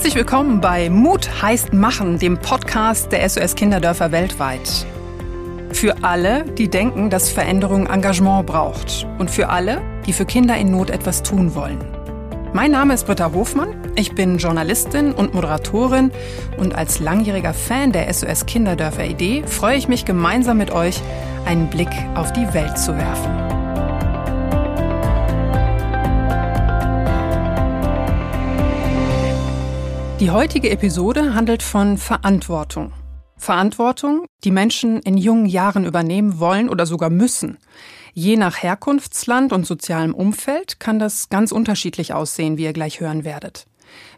Herzlich 0.00 0.14
willkommen 0.14 0.62
bei 0.62 0.88
Mut 0.88 1.42
heißt 1.42 1.74
Machen, 1.74 2.18
dem 2.18 2.38
Podcast 2.38 3.12
der 3.12 3.28
SOS 3.28 3.54
Kinderdörfer 3.54 4.10
weltweit. 4.12 4.86
Für 5.72 6.02
alle, 6.02 6.46
die 6.46 6.70
denken, 6.70 7.10
dass 7.10 7.28
Veränderung 7.28 7.86
Engagement 7.86 8.46
braucht. 8.46 9.06
Und 9.18 9.30
für 9.30 9.50
alle, 9.50 9.82
die 10.06 10.14
für 10.14 10.24
Kinder 10.24 10.56
in 10.56 10.70
Not 10.70 10.88
etwas 10.88 11.22
tun 11.22 11.54
wollen. 11.54 11.84
Mein 12.54 12.70
Name 12.70 12.94
ist 12.94 13.04
Britta 13.04 13.30
Hofmann. 13.34 13.74
Ich 13.94 14.14
bin 14.14 14.38
Journalistin 14.38 15.12
und 15.12 15.34
Moderatorin 15.34 16.12
und 16.56 16.74
als 16.74 17.00
langjähriger 17.00 17.52
Fan 17.52 17.92
der 17.92 18.10
SOS 18.10 18.46
Kinderdörfer 18.46 19.04
Idee 19.04 19.42
freue 19.46 19.76
ich 19.76 19.86
mich 19.86 20.06
gemeinsam 20.06 20.56
mit 20.56 20.70
euch, 20.70 20.98
einen 21.44 21.68
Blick 21.68 21.90
auf 22.14 22.32
die 22.32 22.54
Welt 22.54 22.78
zu 22.78 22.96
werfen. 22.96 23.49
Die 30.20 30.30
heutige 30.30 30.68
Episode 30.68 31.32
handelt 31.32 31.62
von 31.62 31.96
Verantwortung. 31.96 32.92
Verantwortung, 33.38 34.26
die 34.44 34.50
Menschen 34.50 35.00
in 35.00 35.16
jungen 35.16 35.46
Jahren 35.46 35.86
übernehmen 35.86 36.38
wollen 36.38 36.68
oder 36.68 36.84
sogar 36.84 37.08
müssen. 37.08 37.56
Je 38.12 38.36
nach 38.36 38.62
Herkunftsland 38.62 39.50
und 39.50 39.64
sozialem 39.64 40.12
Umfeld 40.12 40.78
kann 40.78 40.98
das 40.98 41.30
ganz 41.30 41.52
unterschiedlich 41.52 42.12
aussehen, 42.12 42.58
wie 42.58 42.64
ihr 42.64 42.74
gleich 42.74 43.00
hören 43.00 43.24
werdet. 43.24 43.66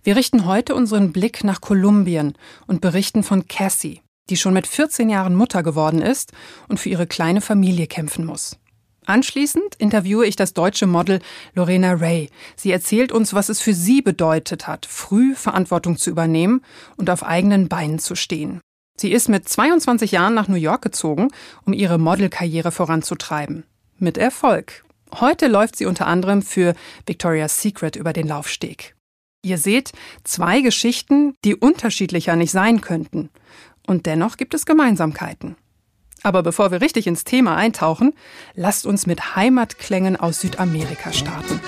Wir 0.02 0.16
richten 0.16 0.44
heute 0.44 0.74
unseren 0.74 1.12
Blick 1.12 1.44
nach 1.44 1.60
Kolumbien 1.60 2.34
und 2.66 2.80
berichten 2.80 3.22
von 3.22 3.46
Cassie, 3.46 4.00
die 4.28 4.36
schon 4.36 4.54
mit 4.54 4.66
14 4.66 5.08
Jahren 5.08 5.36
Mutter 5.36 5.62
geworden 5.62 6.02
ist 6.02 6.32
und 6.66 6.80
für 6.80 6.88
ihre 6.88 7.06
kleine 7.06 7.40
Familie 7.40 7.86
kämpfen 7.86 8.26
muss. 8.26 8.58
Anschließend 9.06 9.74
interviewe 9.78 10.26
ich 10.26 10.36
das 10.36 10.54
deutsche 10.54 10.86
Model 10.86 11.20
Lorena 11.54 11.92
Ray. 11.94 12.30
Sie 12.56 12.70
erzählt 12.70 13.10
uns, 13.10 13.34
was 13.34 13.48
es 13.48 13.60
für 13.60 13.74
sie 13.74 14.00
bedeutet 14.00 14.66
hat, 14.68 14.86
früh 14.86 15.34
Verantwortung 15.34 15.96
zu 15.96 16.10
übernehmen 16.10 16.62
und 16.96 17.10
auf 17.10 17.24
eigenen 17.24 17.68
Beinen 17.68 17.98
zu 17.98 18.14
stehen. 18.14 18.60
Sie 18.96 19.10
ist 19.10 19.28
mit 19.28 19.48
22 19.48 20.12
Jahren 20.12 20.34
nach 20.34 20.48
New 20.48 20.54
York 20.54 20.82
gezogen, 20.82 21.28
um 21.64 21.72
ihre 21.72 21.98
Modelkarriere 21.98 22.70
voranzutreiben. 22.70 23.64
Mit 23.98 24.18
Erfolg. 24.18 24.84
Heute 25.20 25.48
läuft 25.48 25.76
sie 25.76 25.86
unter 25.86 26.06
anderem 26.06 26.42
für 26.42 26.74
Victoria's 27.06 27.60
Secret 27.60 27.96
über 27.96 28.12
den 28.12 28.28
Laufsteg. 28.28 28.94
Ihr 29.44 29.58
seht 29.58 29.92
zwei 30.22 30.60
Geschichten, 30.60 31.34
die 31.44 31.56
unterschiedlicher 31.56 32.36
nicht 32.36 32.52
sein 32.52 32.80
könnten. 32.80 33.30
Und 33.86 34.06
dennoch 34.06 34.36
gibt 34.36 34.54
es 34.54 34.66
Gemeinsamkeiten. 34.66 35.56
Aber 36.22 36.42
bevor 36.42 36.70
wir 36.70 36.80
richtig 36.80 37.06
ins 37.06 37.24
Thema 37.24 37.56
eintauchen, 37.56 38.14
lasst 38.54 38.86
uns 38.86 39.06
mit 39.06 39.36
Heimatklängen 39.36 40.16
aus 40.16 40.40
Südamerika 40.40 41.12
starten. 41.12 41.60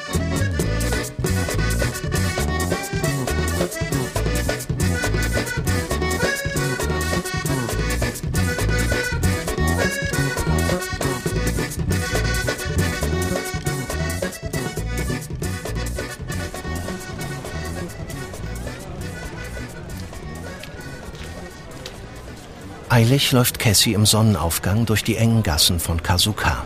Eilig 22.95 23.33
läuft 23.33 23.59
Cassie 23.59 23.93
im 23.93 24.07
Sonnenaufgang 24.07 24.87
durch 24.87 25.03
die 25.03 25.17
engen 25.17 25.43
Gassen 25.43 25.81
von 25.81 26.01
Casuca, 26.01 26.65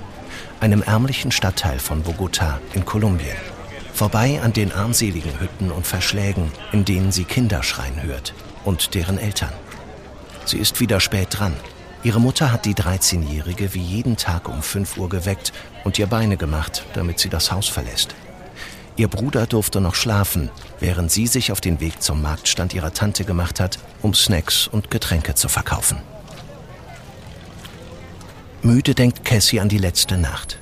einem 0.60 0.82
ärmlichen 0.82 1.30
Stadtteil 1.30 1.78
von 1.78 2.04
Bogotá 2.04 2.58
in 2.74 2.84
Kolumbien. 2.84 3.34
Vorbei 3.94 4.38
an 4.42 4.52
den 4.52 4.70
armseligen 4.70 5.40
Hütten 5.40 5.70
und 5.70 5.86
Verschlägen, 5.86 6.52
in 6.70 6.84
denen 6.84 7.12
sie 7.12 7.24
Kinder 7.24 7.62
schreien 7.62 8.02
hört 8.02 8.34
und 8.66 8.94
deren 8.94 9.16
Eltern. 9.16 9.54
Sie 10.44 10.58
ist 10.58 10.80
wieder 10.80 11.00
spät 11.00 11.28
dran. 11.30 11.56
Ihre 12.02 12.20
Mutter 12.20 12.52
hat 12.52 12.66
die 12.66 12.74
13-Jährige 12.74 13.72
wie 13.72 13.80
jeden 13.80 14.18
Tag 14.18 14.50
um 14.50 14.60
5 14.60 14.98
Uhr 14.98 15.08
geweckt 15.08 15.54
und 15.84 15.98
ihr 15.98 16.08
Beine 16.08 16.36
gemacht, 16.36 16.84
damit 16.92 17.20
sie 17.20 17.30
das 17.30 17.52
Haus 17.52 17.68
verlässt. 17.68 18.14
Ihr 18.96 19.08
Bruder 19.08 19.46
durfte 19.46 19.80
noch 19.80 19.94
schlafen, 19.94 20.50
während 20.78 21.10
sie 21.10 21.26
sich 21.26 21.52
auf 21.52 21.62
den 21.62 21.80
Weg 21.80 22.02
zum 22.02 22.20
Marktstand 22.20 22.74
ihrer 22.74 22.92
Tante 22.92 23.24
gemacht 23.24 23.60
hat, 23.60 23.78
um 24.02 24.12
Snacks 24.12 24.66
und 24.66 24.90
Getränke 24.90 25.34
zu 25.34 25.48
verkaufen. 25.48 25.96
Müde 28.62 28.96
denkt 28.96 29.24
Cassie 29.24 29.60
an 29.60 29.68
die 29.68 29.78
letzte 29.78 30.16
Nacht. 30.16 30.58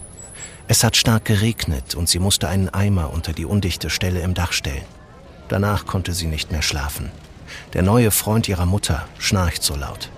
Es 0.69 0.85
hat 0.85 0.97
stark 0.97 1.25
geregnet 1.25 1.95
und 1.95 2.11
sie 2.11 2.19
musste 2.19 2.47
einen 2.47 2.69
Eimer 2.69 3.11
unter 3.11 3.33
die 3.33 3.47
undichte 3.47 3.89
Stelle 3.89 4.21
im 4.21 4.35
Dach 4.35 4.53
stellen. 4.53 4.85
Danach 5.49 5.87
konnte 5.87 6.13
sie 6.13 6.27
nicht 6.27 6.53
mehr 6.53 6.61
schlafen. 6.61 7.11
Der 7.73 7.83
neue 7.83 8.11
Freund 8.11 8.49
ihrer 8.49 8.67
Mutter 8.67 9.07
schnarcht 9.19 9.63
so 9.63 9.77
laut. 9.77 10.11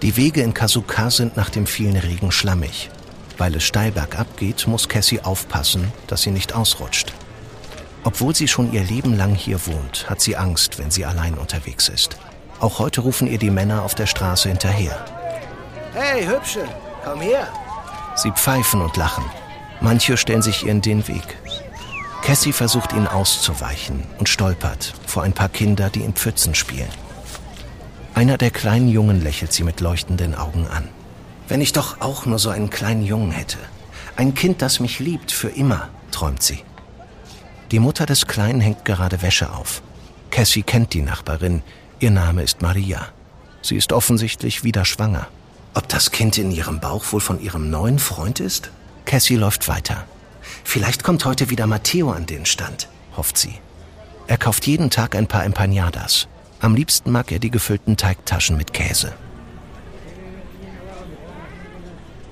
Die 0.00 0.16
Wege 0.16 0.40
in 0.40 0.54
Kasuka 0.54 1.10
sind 1.10 1.36
nach 1.36 1.50
dem 1.50 1.66
vielen 1.66 1.96
Regen 1.96 2.32
schlammig. 2.32 2.88
Weil 3.36 3.54
es 3.54 3.64
steil 3.64 3.92
bergab 3.92 4.38
geht, 4.38 4.66
muss 4.66 4.88
Cassie 4.88 5.20
aufpassen, 5.20 5.92
dass 6.06 6.22
sie 6.22 6.30
nicht 6.30 6.54
ausrutscht. 6.54 7.12
Obwohl 8.02 8.34
sie 8.34 8.48
schon 8.48 8.72
ihr 8.72 8.82
Leben 8.82 9.14
lang 9.14 9.34
hier 9.34 9.66
wohnt, 9.66 10.08
hat 10.08 10.22
sie 10.22 10.36
Angst, 10.36 10.78
wenn 10.78 10.90
sie 10.90 11.04
allein 11.04 11.34
unterwegs 11.34 11.90
ist. 11.90 12.16
Auch 12.60 12.78
heute 12.78 13.02
rufen 13.02 13.26
ihr 13.26 13.38
die 13.38 13.50
Männer 13.50 13.82
auf 13.82 13.94
der 13.94 14.06
Straße 14.06 14.48
hinterher. 14.48 15.04
Hey, 15.98 16.26
Hübsche, 16.26 16.68
komm 17.02 17.22
her. 17.22 17.48
Sie 18.16 18.30
pfeifen 18.30 18.82
und 18.82 18.98
lachen. 18.98 19.24
Manche 19.80 20.18
stellen 20.18 20.42
sich 20.42 20.64
ihr 20.64 20.72
in 20.72 20.82
den 20.82 21.08
Weg. 21.08 21.38
Cassie 22.20 22.52
versucht 22.52 22.92
ihnen 22.92 23.06
auszuweichen 23.06 24.02
und 24.18 24.28
stolpert 24.28 24.92
vor 25.06 25.22
ein 25.22 25.32
paar 25.32 25.48
Kinder, 25.48 25.88
die 25.88 26.02
in 26.02 26.12
Pfützen 26.12 26.54
spielen. 26.54 26.90
Einer 28.14 28.36
der 28.36 28.50
kleinen 28.50 28.88
Jungen 28.88 29.22
lächelt 29.22 29.54
sie 29.54 29.62
mit 29.62 29.80
leuchtenden 29.80 30.34
Augen 30.34 30.66
an. 30.66 30.86
Wenn 31.48 31.62
ich 31.62 31.72
doch 31.72 31.98
auch 32.02 32.26
nur 32.26 32.38
so 32.38 32.50
einen 32.50 32.68
kleinen 32.68 33.02
Jungen 33.02 33.30
hätte. 33.30 33.58
Ein 34.16 34.34
Kind, 34.34 34.60
das 34.60 34.80
mich 34.80 34.98
liebt, 34.98 35.32
für 35.32 35.48
immer, 35.48 35.88
träumt 36.10 36.42
sie. 36.42 36.62
Die 37.70 37.78
Mutter 37.78 38.04
des 38.04 38.26
Kleinen 38.26 38.60
hängt 38.60 38.84
gerade 38.84 39.22
Wäsche 39.22 39.50
auf. 39.50 39.80
Cassie 40.30 40.62
kennt 40.62 40.92
die 40.92 41.00
Nachbarin. 41.00 41.62
Ihr 42.00 42.10
Name 42.10 42.42
ist 42.42 42.60
Maria. 42.60 43.08
Sie 43.62 43.76
ist 43.76 43.94
offensichtlich 43.94 44.62
wieder 44.62 44.84
schwanger. 44.84 45.28
Ob 45.76 45.90
das 45.90 46.10
Kind 46.10 46.38
in 46.38 46.50
ihrem 46.50 46.80
Bauch 46.80 47.04
wohl 47.12 47.20
von 47.20 47.38
ihrem 47.38 47.68
neuen 47.68 47.98
Freund 47.98 48.40
ist? 48.40 48.70
Cassie 49.04 49.36
läuft 49.36 49.68
weiter. 49.68 50.06
Vielleicht 50.64 51.04
kommt 51.04 51.26
heute 51.26 51.50
wieder 51.50 51.66
Matteo 51.66 52.10
an 52.10 52.24
den 52.24 52.46
Stand, 52.46 52.88
hofft 53.14 53.36
sie. 53.36 53.58
Er 54.26 54.38
kauft 54.38 54.66
jeden 54.66 54.88
Tag 54.88 55.14
ein 55.14 55.26
paar 55.26 55.44
Empanadas. 55.44 56.28
Am 56.60 56.74
liebsten 56.74 57.12
mag 57.12 57.30
er 57.30 57.40
die 57.40 57.50
gefüllten 57.50 57.98
Teigtaschen 57.98 58.56
mit 58.56 58.72
Käse. 58.72 59.12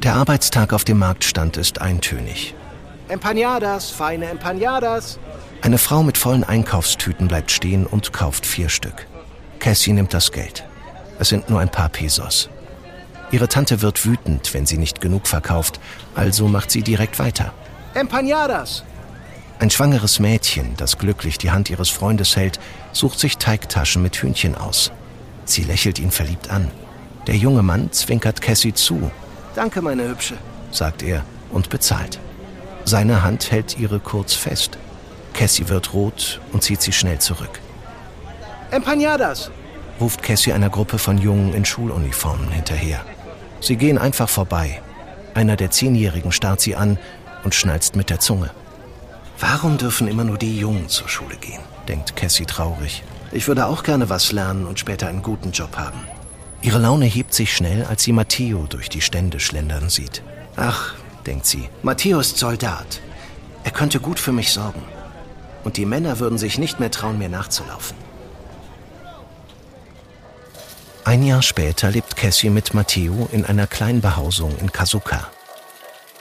Der 0.03 0.15
Arbeitstag 0.15 0.72
auf 0.72 0.84
dem 0.84 0.99
Marktstand 0.99 1.59
ist 1.59 1.83
eintönig. 1.83 2.54
Empanadas, 3.09 3.91
feine 3.91 4.25
Empanadas. 4.25 5.19
Eine 5.60 5.77
Frau 5.77 6.03
mit 6.03 6.16
vollen 6.16 6.44
Einkaufstüten 6.44 7.28
bleibt 7.28 7.50
stehen 7.50 7.84
und 7.84 8.15
kauft 8.15 8.47
vier 8.47 8.71
Stück. 8.71 9.06
Cassie 9.59 9.93
nimmt 9.93 10.15
das 10.15 10.33
Geld. 10.33 10.65
Es 11.19 11.28
sind 11.28 11.50
nur 11.50 11.60
ein 11.60 11.71
paar 11.71 11.91
Pesos. 11.91 12.49
Ihre 13.34 13.49
Tante 13.49 13.83
wird 13.83 14.06
wütend, 14.06 14.55
wenn 14.55 14.65
sie 14.65 14.78
nicht 14.78 15.00
genug 15.00 15.27
verkauft, 15.27 15.81
also 16.15 16.47
macht 16.47 16.71
sie 16.71 16.83
direkt 16.83 17.19
weiter. 17.19 17.53
Empanadas! 17.93 18.84
Ein 19.59 19.71
schwangeres 19.71 20.21
Mädchen, 20.21 20.75
das 20.77 20.99
glücklich 20.99 21.37
die 21.37 21.50
Hand 21.50 21.69
ihres 21.69 21.91
Freundes 21.91 22.37
hält, 22.37 22.61
sucht 22.93 23.19
sich 23.19 23.39
Teigtaschen 23.39 24.03
mit 24.03 24.15
Hühnchen 24.15 24.55
aus. 24.55 24.93
Sie 25.47 25.65
lächelt 25.65 25.99
ihn 25.99 26.12
verliebt 26.12 26.49
an. 26.49 26.71
Der 27.27 27.34
junge 27.34 27.65
Mann 27.65 27.91
zwinkert 27.91 28.41
Cassie 28.41 28.72
zu. 28.72 29.10
Danke, 29.57 29.83
meine 29.83 30.07
Hübsche, 30.09 30.37
sagt 30.71 31.03
er 31.03 31.25
und 31.51 31.71
bezahlt. 31.71 32.21
Seine 32.84 33.25
Hand 33.25 33.51
hält 33.51 33.80
ihre 33.80 33.98
kurz 33.98 34.34
fest. 34.34 34.78
Cassie 35.33 35.69
wird 35.69 35.92
rot 35.92 36.41
und 36.53 36.63
zieht 36.63 36.83
sie 36.83 36.92
schnell 36.92 37.19
zurück. 37.19 37.59
Empanadas! 38.71 39.51
ruft 40.01 40.22
Cassie 40.22 40.53
einer 40.53 40.71
Gruppe 40.71 40.98
von 40.98 41.19
Jungen 41.19 41.53
in 41.53 41.65
Schuluniformen 41.65 42.53
hinterher. 42.53 43.04
Sie 43.65 43.77
gehen 43.77 43.97
einfach 43.97 44.28
vorbei. 44.28 44.83
Einer 45.33 45.57
der 45.57 45.71
Zehnjährigen 45.71 46.33
starrt 46.33 46.61
sie 46.61 46.77
an 46.77 46.99
und 47.45 47.55
schnalzt 47.55 47.97
mit 47.97 48.11
der 48.11 48.21
Zunge. 48.21 48.51
Warum 49.41 49.78
dürfen 49.78 50.07
immer 50.07 50.22
nur 50.22 50.37
die 50.37 50.59
Jungen 50.59 50.91
zur 50.91 51.09
Schule 51.09 51.37
gehen? 51.37 51.63
denkt 51.89 52.15
Cassie 52.15 52.45
traurig. 52.45 53.03
Ich 53.33 53.49
würde 53.49 53.65
auch 53.65 53.83
gerne 53.83 54.11
was 54.11 54.33
lernen 54.33 54.66
und 54.66 54.78
später 54.78 55.09
einen 55.09 55.22
guten 55.22 55.53
Job 55.53 55.78
haben. 55.78 55.99
Ihre 56.61 56.78
Laune 56.78 57.07
hebt 57.07 57.33
sich 57.33 57.57
schnell, 57.57 57.87
als 57.87 58.03
sie 58.03 58.13
Matteo 58.13 58.66
durch 58.69 58.91
die 58.91 59.01
Stände 59.01 59.41
schlendern 59.41 59.89
sieht. 59.89 60.22
Ach, 60.57 60.93
denkt 61.25 61.47
sie, 61.47 61.71
Matteo 61.83 62.21
ist 62.21 62.37
Soldat. 62.37 63.01
Er 63.65 63.71
könnte 63.71 63.99
gut 63.99 64.19
für 64.19 64.33
mich 64.33 64.53
sorgen. 64.53 64.83
Und 65.65 65.78
die 65.78 65.87
Männer 65.87 66.19
würden 66.19 66.37
sich 66.37 66.59
nicht 66.59 66.81
mehr 66.81 66.91
trauen, 66.91 67.16
mir 67.19 67.31
nachzulaufen. 67.31 67.97
Ein 71.04 71.22
Jahr 71.22 71.42
später 71.42 71.91
lebt 71.91 72.16
Cassie 72.16 72.48
mit 72.48 72.72
Matteo 72.72 73.28
in 73.30 73.45
einer 73.45 73.66
kleinen 73.66 74.01
Behausung 74.01 74.56
in 74.59 74.72
Kasuka. 74.72 75.30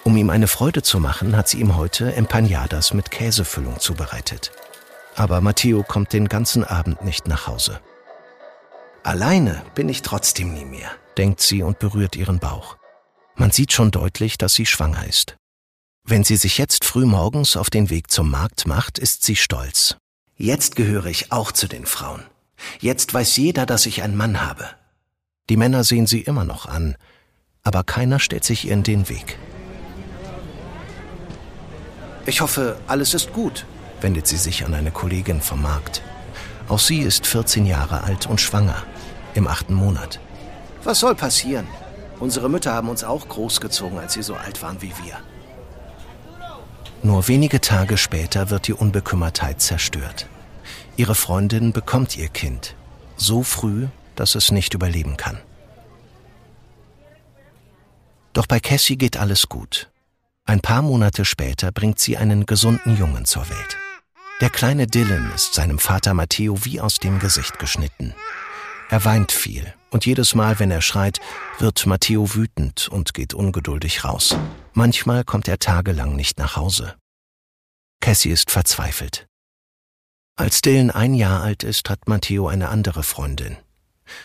Um 0.04 0.18
ihm 0.18 0.30
eine 0.30 0.50
Freude 0.50 0.84
zu 0.84 1.00
machen, 1.00 1.38
hat 1.38 1.48
sie 1.48 1.62
ihm 1.62 1.78
heute 1.78 2.14
Empanadas 2.14 2.94
mit 2.94 3.10
Käsefüllung 3.10 3.80
zubereitet. 3.80 4.52
Aber 5.16 5.40
Matteo 5.40 5.84
kommt 5.84 6.12
den 6.12 6.28
ganzen 6.28 6.66
Abend 6.66 7.02
nicht 7.06 7.30
nach 7.30 7.48
Hause. 7.48 7.80
Alleine 9.04 9.64
bin 9.74 9.88
ich 9.88 10.02
trotzdem 10.02 10.54
nie 10.54 10.66
mehr, 10.66 10.92
denkt 11.18 11.40
sie 11.40 11.64
und 11.64 11.80
berührt 11.80 12.18
ihren 12.18 12.40
Bauch. 12.40 12.76
Man 13.36 13.52
sieht 13.52 13.72
schon 13.72 13.90
deutlich, 13.90 14.38
dass 14.38 14.54
sie 14.54 14.66
schwanger 14.66 15.08
ist. 15.08 15.38
Wenn 16.04 16.26
sie 16.26 16.36
sich 16.36 16.58
jetzt 16.58 16.84
früh 16.84 17.06
morgens 17.06 17.56
auf 17.56 17.70
den 17.70 17.90
Weg 17.90 18.12
zum 18.12 18.30
Markt 18.30 18.68
macht, 18.68 19.00
ist 19.00 19.24
sie 19.24 19.38
stolz. 19.38 19.96
Jetzt 20.36 20.76
gehöre 20.76 21.06
ich 21.06 21.32
auch 21.32 21.54
zu 21.54 21.68
den 21.68 21.86
Frauen. 21.86 22.26
Jetzt 22.80 23.14
weiß 23.14 23.38
jeder, 23.38 23.66
dass 23.66 23.86
ich 23.86 24.04
einen 24.04 24.16
Mann 24.16 24.42
habe. 24.42 24.66
Die 25.50 25.58
Männer 25.58 25.84
sehen 25.84 26.08
sie 26.08 26.22
immer 26.22 26.46
noch 26.46 26.66
an, 26.66 26.96
aber 27.64 27.84
keiner 27.84 28.20
stellt 28.20 28.44
sich 28.44 28.66
ihr 28.66 28.74
in 28.74 28.84
den 28.84 29.10
Weg. 29.10 29.38
Ich 32.26 32.42
hoffe, 32.42 32.78
alles 32.88 33.14
ist 33.14 33.34
gut, 33.34 33.66
wendet 34.02 34.28
sie 34.28 34.38
sich 34.38 34.66
an 34.66 34.74
eine 34.74 34.92
Kollegin 34.92 35.42
vom 35.42 35.62
Markt. 35.62 36.02
Auch 36.70 36.80
sie 36.80 37.00
ist 37.00 37.28
14 37.28 37.66
Jahre 37.66 38.04
alt 38.04 38.28
und 38.28 38.40
schwanger, 38.40 38.84
im 39.34 39.48
achten 39.48 39.74
Monat. 39.74 40.20
Was 40.84 41.00
soll 41.00 41.16
passieren? 41.16 41.68
Unsere 42.20 42.50
Mütter 42.50 42.74
haben 42.74 42.88
uns 42.88 43.04
auch 43.04 43.28
großgezogen, 43.28 43.98
als 44.00 44.14
sie 44.14 44.24
so 44.24 44.36
alt 44.36 44.62
waren 44.62 44.82
wie 44.82 44.94
wir. 45.04 45.18
Nur 47.02 47.28
wenige 47.28 47.60
Tage 47.60 47.98
später 47.98 48.50
wird 48.50 48.68
die 48.68 48.74
Unbekümmertheit 48.74 49.62
zerstört. 49.62 50.28
Ihre 50.96 51.16
Freundin 51.16 51.74
bekommt 51.74 52.16
ihr 52.18 52.28
Kind, 52.30 52.76
so 53.18 53.42
früh, 53.44 53.88
dass 54.16 54.36
es 54.36 54.52
nicht 54.52 54.74
überleben 54.74 55.18
kann. 55.18 55.40
Doch 58.34 58.48
bei 58.48 58.60
Cassie 58.60 58.98
geht 58.98 59.18
alles 59.18 59.50
gut. 59.50 59.92
Ein 60.46 60.60
paar 60.60 60.82
Monate 60.82 61.26
später 61.26 61.72
bringt 61.72 62.00
sie 62.00 62.18
einen 62.18 62.46
gesunden 62.46 62.98
Jungen 62.98 63.26
zur 63.26 63.50
Welt. 63.50 63.78
Der 64.42 64.50
kleine 64.50 64.88
Dylan 64.88 65.32
ist 65.34 65.54
seinem 65.54 65.80
Vater 65.80 66.14
Matteo 66.14 66.66
wie 66.66 66.82
aus 66.82 66.98
dem 66.98 67.20
Gesicht 67.20 67.60
geschnitten. 67.60 68.14
Er 68.90 69.06
weint 69.06 69.32
viel 69.32 69.74
und 69.90 70.06
jedes 70.06 70.36
Mal, 70.36 70.60
wenn 70.60 70.70
er 70.70 70.82
schreit, 70.82 71.20
wird 71.60 71.86
Matteo 71.86 72.36
wütend 72.36 72.90
und 72.90 73.14
geht 73.14 73.34
ungeduldig 73.34 74.04
raus. 74.04 74.36
Manchmal 74.74 75.24
kommt 75.24 75.48
er 75.48 75.60
tagelang 75.60 76.16
nicht 76.16 76.38
nach 76.38 76.56
Hause. 76.56 76.96
Cassie 78.02 78.32
ist 78.32 78.52
verzweifelt. 78.52 79.28
Als 80.36 80.62
Dylan 80.62 80.90
ein 80.90 81.14
Jahr 81.14 81.44
alt 81.44 81.64
ist, 81.64 81.90
hat 81.90 82.08
Matteo 82.08 82.48
eine 82.48 82.70
andere 82.70 83.04
Freundin. 83.04 83.58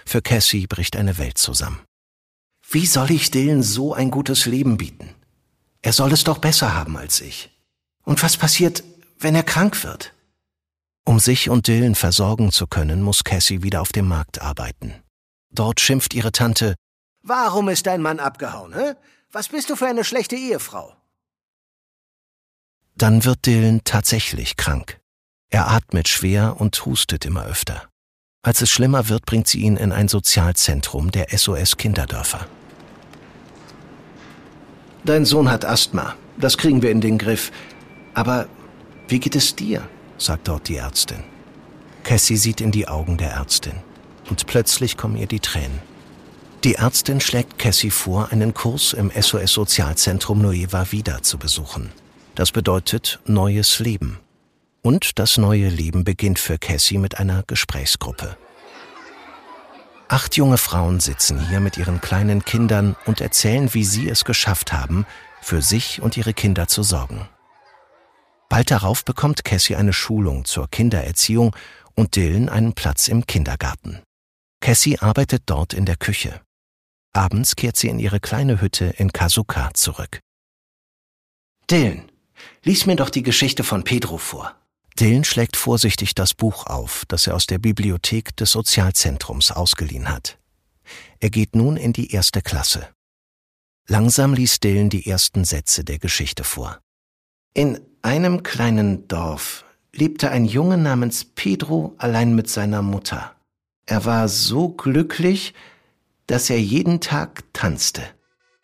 Für 0.07 0.23
Cassie 0.23 0.67
bricht 0.67 0.97
eine 0.97 1.19
Welt 1.19 1.37
zusammen. 1.39 1.81
Wie 2.71 2.87
soll 2.87 3.11
ich 3.11 3.31
Dylan 3.31 3.63
so 3.63 3.95
ein 3.95 4.11
gutes 4.11 4.47
Leben 4.47 4.79
bieten? 4.79 5.15
Er 5.83 5.93
soll 5.93 6.13
es 6.13 6.25
doch 6.25 6.39
besser 6.39 6.75
haben 6.75 6.97
als 6.97 7.21
ich. 7.21 7.51
Und 8.05 8.23
was 8.23 8.37
passiert, 8.37 8.83
wenn 9.19 9.35
er 9.35 9.43
krank 9.43 9.85
wird? 9.85 10.15
Um 11.05 11.19
sich 11.21 11.51
und 11.51 11.69
Dylan 11.69 11.95
versorgen 11.95 12.53
zu 12.53 12.67
können, 12.67 13.03
muss 13.03 13.25
Cassie 13.25 13.63
wieder 13.63 13.81
auf 13.81 13.93
dem 13.93 14.09
Markt 14.09 14.41
arbeiten. 14.41 14.95
Dort 15.51 15.81
schimpft 15.81 16.15
ihre 16.15 16.33
Tante 16.33 16.75
Warum 17.23 17.69
ist 17.69 17.87
dein 17.87 18.01
Mann 18.01 18.21
abgehauen, 18.21 18.75
hä? 18.75 18.95
Was 19.31 19.49
bist 19.49 19.69
du 19.69 19.77
für 19.77 19.87
eine 19.87 20.05
schlechte 20.05 20.37
Ehefrau? 20.37 20.95
Dann 22.95 23.25
wird 23.25 23.45
Dylan 23.45 23.83
tatsächlich 23.85 24.57
krank. 24.57 24.98
Er 25.51 25.71
atmet 25.71 26.09
schwer 26.09 26.61
und 26.61 26.85
hustet 26.85 27.25
immer 27.25 27.45
öfter. 27.47 27.89
Als 28.43 28.61
es 28.61 28.71
schlimmer 28.71 29.09
wird, 29.09 29.27
bringt 29.27 29.49
sie 29.49 29.61
ihn 29.61 29.77
in 29.77 29.93
ein 29.93 30.09
Sozialzentrum 30.09 31.11
der 31.11 31.27
SOS 31.37 31.77
Kinderdörfer. 31.77 32.47
Dein 35.05 35.25
Sohn 35.25 35.51
hat 35.51 35.65
Asthma. 35.65 36.15
Das 36.37 36.59
kriegen 36.59 36.83
wir 36.83 36.91
in 36.91 37.01
den 37.01 37.19
Griff. 37.19 37.51
Aber 38.15 38.47
wie 39.09 39.21
geht 39.21 39.37
es 39.37 39.57
dir? 39.57 39.89
sagt 40.19 40.49
dort 40.49 40.69
die 40.69 40.77
Ärztin. 40.77 41.25
Cassie 42.03 42.37
sieht 42.37 42.61
in 42.61 42.73
die 42.73 42.89
Augen 42.89 43.17
der 43.17 43.33
Ärztin 43.33 43.75
und 44.29 44.47
plötzlich 44.47 44.97
kommen 44.97 45.17
ihr 45.17 45.27
die 45.27 45.41
Tränen. 45.41 45.81
Die 46.65 46.75
Ärztin 46.75 47.21
schlägt 47.21 47.59
Cassie 47.59 47.91
vor, 47.91 48.33
einen 48.33 48.53
Kurs 48.53 48.93
im 48.93 49.11
SOS 49.11 49.53
Sozialzentrum 49.53 50.43
Nueva 50.43 50.91
Vida 50.91 51.23
zu 51.23 51.39
besuchen. 51.39 51.93
Das 52.35 52.51
bedeutet 52.51 53.21
neues 53.27 53.79
Leben. 53.79 54.19
Und 54.83 55.19
das 55.19 55.39
neue 55.39 55.69
Leben 55.69 56.05
beginnt 56.05 56.39
für 56.39 56.59
Cassie 56.59 56.99
mit 56.99 57.19
einer 57.19 57.43
Gesprächsgruppe. 57.47 58.37
Acht 60.09 60.37
junge 60.37 60.57
Frauen 60.57 61.01
sitzen 61.01 61.49
hier 61.49 61.61
mit 61.61 61.77
ihren 61.77 62.01
kleinen 62.01 62.45
Kindern 62.45 62.97
und 63.05 63.21
erzählen, 63.21 63.75
wie 63.75 63.85
sie 63.85 64.09
es 64.09 64.25
geschafft 64.25 64.73
haben, 64.73 65.05
für 65.43 65.61
sich 65.61 66.01
und 66.01 66.17
ihre 66.17 66.33
Kinder 66.33 66.67
zu 66.67 66.83
sorgen. 66.83 67.29
Bald 68.49 68.71
darauf 68.71 69.05
bekommt 69.05 69.45
Cassie 69.45 69.77
eine 69.77 69.93
Schulung 69.93 70.47
zur 70.47 70.69
Kindererziehung 70.69 71.55
und 71.95 72.17
Dylan 72.17 72.49
einen 72.49 72.73
Platz 72.73 73.09
im 73.09 73.27
Kindergarten. 73.27 74.01
Cassie 74.61 74.99
arbeitet 74.99 75.43
dort 75.47 75.75
in 75.75 75.85
der 75.85 75.97
Küche. 75.97 76.41
Abends 77.13 77.57
kehrt 77.57 77.77
sie 77.77 77.89
in 77.89 77.99
ihre 77.99 78.21
kleine 78.21 78.61
Hütte 78.61 78.87
in 78.97 79.13
Kasuka 79.13 79.75
zurück. 79.75 80.21
Dylan, 81.71 82.11
lies 82.63 82.87
mir 82.87 82.97
doch 82.97 83.11
die 83.11 83.23
Geschichte 83.23 83.65
von 83.65 83.85
Pedro 83.85 84.17
vor. 84.17 84.55
Dylan 85.01 85.23
schlägt 85.23 85.57
vorsichtig 85.57 86.15
das 86.15 86.35
Buch 86.35 86.67
auf, 86.67 87.05
das 87.07 87.29
er 87.29 87.37
aus 87.37 87.47
der 87.47 87.59
Bibliothek 87.59 88.37
des 88.37 88.51
Sozialzentrums 88.51 89.53
ausgeliehen 89.53 90.11
hat. 90.11 90.39
Er 91.21 91.31
geht 91.31 91.55
nun 91.55 91.77
in 91.77 91.93
die 91.93 92.13
erste 92.13 92.43
Klasse. 92.43 92.89
Langsam 93.87 94.35
liest 94.35 94.65
Dylan 94.65 94.91
die 94.91 95.07
ersten 95.07 95.45
Sätze 95.45 95.85
der 95.85 95.99
Geschichte 95.99 96.43
vor. 96.43 96.81
In 97.55 97.81
einem 98.03 98.43
kleinen 98.43 99.07
Dorf 99.07 99.65
lebte 99.95 100.31
ein 100.31 100.45
Junge 100.45 100.77
namens 100.77 101.25
Pedro 101.25 101.95
allein 101.99 102.35
mit 102.35 102.51
seiner 102.51 102.83
Mutter. 102.83 103.35
Er 103.87 104.05
war 104.05 104.29
so 104.29 104.69
glücklich, 104.69 105.55
dass 106.27 106.51
er 106.51 106.61
jeden 106.61 107.01
Tag 107.01 107.45
tanzte. 107.53 108.03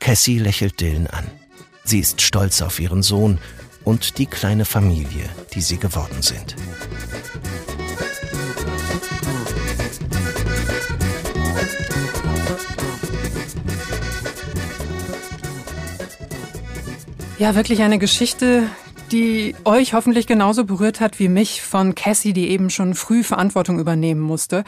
Cassie 0.00 0.38
lächelt 0.38 0.80
Dylan 0.80 1.06
an. 1.06 1.30
Sie 1.84 2.00
ist 2.00 2.20
stolz 2.20 2.60
auf 2.60 2.80
ihren 2.80 3.02
Sohn 3.02 3.38
und 3.84 4.18
die 4.18 4.26
kleine 4.26 4.64
Familie, 4.64 5.28
die 5.52 5.60
sie 5.60 5.78
geworden 5.78 6.22
sind. 6.22 6.56
Ja, 17.38 17.54
wirklich 17.56 17.82
eine 17.82 17.98
Geschichte, 17.98 18.68
die 19.10 19.54
euch 19.64 19.92
hoffentlich 19.92 20.26
genauso 20.26 20.64
berührt 20.64 21.00
hat 21.00 21.18
wie 21.18 21.28
mich 21.28 21.62
von 21.62 21.94
Cassie, 21.94 22.32
die 22.32 22.48
eben 22.48 22.70
schon 22.70 22.94
früh 22.94 23.22
Verantwortung 23.22 23.78
übernehmen 23.78 24.20
musste. 24.20 24.64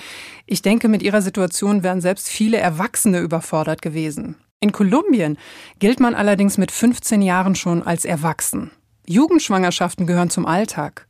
Ich 0.47 0.63
denke, 0.63 0.89
mit 0.89 1.03
ihrer 1.03 1.23
Situation 1.23 1.83
wären 1.83 2.01
selbst 2.01 2.29
viele 2.29 2.59
Erwachsene 2.59 3.21
überfordert 3.21 3.83
gewesen. 3.83 4.37
In 4.61 4.73
Kolumbien 4.73 5.39
gilt 5.79 6.01
man 6.01 6.15
allerdings 6.15 6.59
mit 6.59 6.73
15 6.73 7.23
Jahren 7.23 7.55
schon 7.55 7.83
als 7.83 8.05
erwachsen. 8.05 8.73
Jugendschwangerschaften 9.07 10.07
gehören 10.07 10.31
zum 10.31 10.47
Alltag. 10.47 11.07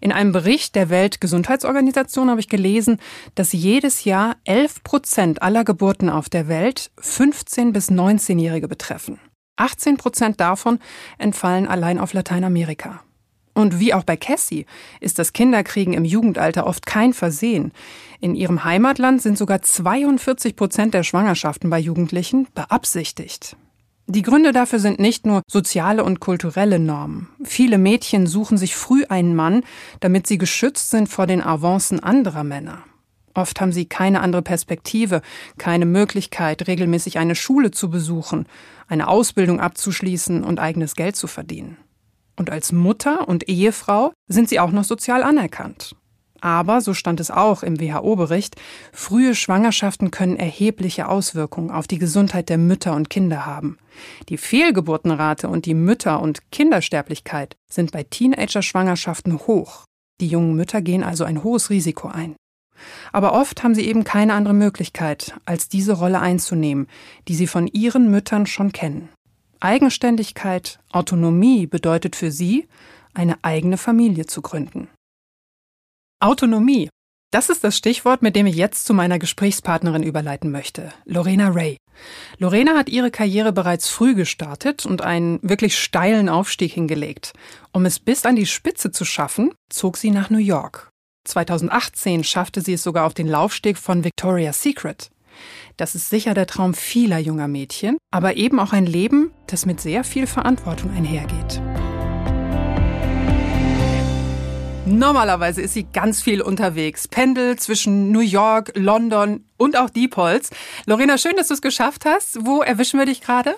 In 0.00 0.12
einem 0.12 0.32
Bericht 0.32 0.74
der 0.74 0.90
Weltgesundheitsorganisation 0.90 2.30
habe 2.30 2.40
ich 2.40 2.48
gelesen, 2.48 2.98
dass 3.34 3.52
jedes 3.52 4.04
Jahr 4.04 4.36
11 4.44 4.84
Prozent 4.84 5.42
aller 5.42 5.64
Geburten 5.64 6.08
auf 6.08 6.28
der 6.28 6.48
Welt 6.48 6.90
15 7.00 7.72
bis 7.72 7.90
19-Jährige 7.90 8.68
betreffen. 8.68 9.18
18 9.56 9.96
Prozent 9.96 10.40
davon 10.40 10.78
entfallen 11.18 11.66
allein 11.66 11.98
auf 11.98 12.12
Lateinamerika. 12.12 13.02
Und 13.54 13.80
wie 13.80 13.94
auch 13.94 14.04
bei 14.04 14.18
Cassie 14.18 14.66
ist 15.00 15.18
das 15.18 15.32
Kinderkriegen 15.32 15.94
im 15.94 16.04
Jugendalter 16.04 16.66
oft 16.66 16.84
kein 16.84 17.14
Versehen. 17.14 17.72
In 18.20 18.34
ihrem 18.34 18.64
Heimatland 18.64 19.22
sind 19.22 19.38
sogar 19.38 19.62
42 19.62 20.56
Prozent 20.56 20.92
der 20.92 21.04
Schwangerschaften 21.04 21.70
bei 21.70 21.78
Jugendlichen 21.78 22.48
beabsichtigt. 22.54 23.56
Die 24.08 24.22
Gründe 24.22 24.52
dafür 24.52 24.78
sind 24.78 25.00
nicht 25.00 25.26
nur 25.26 25.42
soziale 25.50 26.04
und 26.04 26.20
kulturelle 26.20 26.78
Normen. 26.78 27.28
Viele 27.42 27.76
Mädchen 27.76 28.28
suchen 28.28 28.56
sich 28.56 28.76
früh 28.76 29.04
einen 29.08 29.34
Mann, 29.34 29.64
damit 29.98 30.28
sie 30.28 30.38
geschützt 30.38 30.90
sind 30.90 31.08
vor 31.08 31.26
den 31.26 31.42
Avancen 31.42 31.98
anderer 32.00 32.44
Männer. 32.44 32.84
Oft 33.34 33.60
haben 33.60 33.72
sie 33.72 33.86
keine 33.86 34.20
andere 34.20 34.42
Perspektive, 34.42 35.22
keine 35.58 35.86
Möglichkeit, 35.86 36.68
regelmäßig 36.68 37.18
eine 37.18 37.34
Schule 37.34 37.72
zu 37.72 37.90
besuchen, 37.90 38.46
eine 38.86 39.08
Ausbildung 39.08 39.60
abzuschließen 39.60 40.44
und 40.44 40.60
eigenes 40.60 40.94
Geld 40.94 41.16
zu 41.16 41.26
verdienen. 41.26 41.76
Und 42.36 42.48
als 42.48 42.70
Mutter 42.70 43.28
und 43.28 43.48
Ehefrau 43.48 44.12
sind 44.28 44.48
sie 44.48 44.60
auch 44.60 44.70
noch 44.70 44.84
sozial 44.84 45.24
anerkannt. 45.24 45.96
Aber, 46.46 46.80
so 46.80 46.94
stand 46.94 47.18
es 47.18 47.32
auch 47.32 47.64
im 47.64 47.80
WHO-Bericht, 47.80 48.54
frühe 48.92 49.34
Schwangerschaften 49.34 50.12
können 50.12 50.36
erhebliche 50.36 51.08
Auswirkungen 51.08 51.72
auf 51.72 51.88
die 51.88 51.98
Gesundheit 51.98 52.50
der 52.50 52.56
Mütter 52.56 52.94
und 52.94 53.10
Kinder 53.10 53.46
haben. 53.46 53.78
Die 54.28 54.38
Fehlgeburtenrate 54.38 55.48
und 55.48 55.66
die 55.66 55.74
Mütter- 55.74 56.22
und 56.22 56.52
Kindersterblichkeit 56.52 57.56
sind 57.68 57.90
bei 57.90 58.04
Teenager-Schwangerschaften 58.04 59.40
hoch. 59.48 59.86
Die 60.20 60.28
jungen 60.28 60.54
Mütter 60.54 60.82
gehen 60.82 61.02
also 61.02 61.24
ein 61.24 61.42
hohes 61.42 61.68
Risiko 61.68 62.06
ein. 62.06 62.36
Aber 63.10 63.32
oft 63.32 63.64
haben 63.64 63.74
sie 63.74 63.84
eben 63.84 64.04
keine 64.04 64.34
andere 64.34 64.54
Möglichkeit, 64.54 65.34
als 65.46 65.68
diese 65.68 65.94
Rolle 65.94 66.20
einzunehmen, 66.20 66.86
die 67.26 67.34
sie 67.34 67.48
von 67.48 67.66
ihren 67.66 68.08
Müttern 68.08 68.46
schon 68.46 68.70
kennen. 68.70 69.08
Eigenständigkeit, 69.58 70.78
Autonomie 70.92 71.66
bedeutet 71.66 72.14
für 72.14 72.30
sie, 72.30 72.68
eine 73.14 73.42
eigene 73.42 73.78
Familie 73.78 74.26
zu 74.26 74.42
gründen. 74.42 74.86
Autonomie. 76.20 76.88
Das 77.30 77.50
ist 77.50 77.62
das 77.62 77.76
Stichwort, 77.76 78.22
mit 78.22 78.36
dem 78.36 78.46
ich 78.46 78.56
jetzt 78.56 78.86
zu 78.86 78.94
meiner 78.94 79.18
Gesprächspartnerin 79.18 80.02
überleiten 80.02 80.50
möchte, 80.50 80.92
Lorena 81.04 81.48
Ray. 81.48 81.76
Lorena 82.38 82.76
hat 82.76 82.88
ihre 82.88 83.10
Karriere 83.10 83.52
bereits 83.52 83.88
früh 83.88 84.14
gestartet 84.14 84.86
und 84.86 85.02
einen 85.02 85.38
wirklich 85.42 85.78
steilen 85.78 86.30
Aufstieg 86.30 86.72
hingelegt. 86.72 87.32
Um 87.72 87.84
es 87.84 87.98
bis 87.98 88.24
an 88.24 88.36
die 88.36 88.46
Spitze 88.46 88.90
zu 88.90 89.04
schaffen, 89.04 89.52
zog 89.68 89.98
sie 89.98 90.10
nach 90.10 90.30
New 90.30 90.38
York. 90.38 90.88
2018 91.24 92.24
schaffte 92.24 92.62
sie 92.62 92.74
es 92.74 92.82
sogar 92.82 93.04
auf 93.04 93.14
den 93.14 93.26
Laufsteg 93.26 93.76
von 93.76 94.02
Victoria's 94.02 94.62
Secret. 94.62 95.10
Das 95.76 95.94
ist 95.94 96.08
sicher 96.08 96.32
der 96.32 96.46
Traum 96.46 96.72
vieler 96.72 97.18
junger 97.18 97.48
Mädchen, 97.48 97.98
aber 98.10 98.36
eben 98.36 98.58
auch 98.58 98.72
ein 98.72 98.86
Leben, 98.86 99.32
das 99.48 99.66
mit 99.66 99.82
sehr 99.82 100.02
viel 100.04 100.26
Verantwortung 100.26 100.92
einhergeht. 100.92 101.60
Normalerweise 104.96 105.60
ist 105.60 105.74
sie 105.74 105.84
ganz 105.84 106.22
viel 106.22 106.40
unterwegs, 106.40 107.06
pendelt 107.06 107.60
zwischen 107.60 108.12
New 108.12 108.20
York, 108.20 108.72
London 108.74 109.44
und 109.58 109.76
auch 109.76 109.90
Diepholz. 109.90 110.48
Lorena, 110.86 111.18
schön, 111.18 111.36
dass 111.36 111.48
du 111.48 111.54
es 111.54 111.60
geschafft 111.60 112.06
hast. 112.06 112.46
Wo 112.46 112.62
erwischen 112.62 112.98
wir 112.98 113.04
dich 113.04 113.20
gerade? 113.20 113.54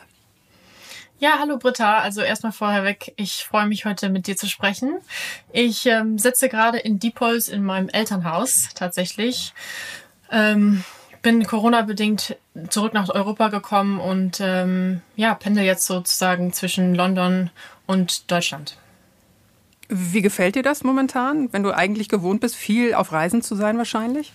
Ja, 1.21 1.39
hallo 1.39 1.57
Britta. 1.57 1.99
Also 1.99 2.23
erstmal 2.23 2.51
vorher 2.51 2.83
weg. 2.83 3.13
Ich 3.15 3.45
freue 3.45 3.67
mich 3.67 3.85
heute 3.85 4.09
mit 4.09 4.27
dir 4.27 4.37
zu 4.37 4.49
sprechen. 4.49 4.99
Ich 5.53 5.87
ähm, 5.87 6.19
sitze 6.19 6.49
gerade 6.49 6.79
in 6.79 6.99
Diepholz 6.99 7.47
in 7.47 7.63
meinem 7.63 7.89
Elternhaus 7.89 8.71
tatsächlich. 8.75 9.55
Ähm, 10.33 10.83
bin 11.23 11.47
Corona-bedingt 11.47 12.37
zurück 12.69 12.95
nach 12.95 13.11
Europa 13.11 13.47
gekommen 13.47 14.01
und 14.01 14.39
ähm, 14.41 15.03
ja, 15.15 15.35
pendel 15.35 15.63
jetzt 15.63 15.87
sozusagen 15.87 16.53
zwischen 16.53 16.97
London 16.97 17.51
und 17.87 18.29
Deutschland. 18.29 18.77
Wie 19.89 20.23
gefällt 20.23 20.55
dir 20.55 20.63
das 20.63 20.85
momentan, 20.85 21.53
wenn 21.53 21.63
du 21.63 21.75
eigentlich 21.75 22.09
gewohnt 22.09 22.41
bist, 22.41 22.57
viel 22.57 22.95
auf 22.95 23.13
Reisen 23.13 23.43
zu 23.43 23.55
sein 23.55 23.79
wahrscheinlich? 23.79 24.33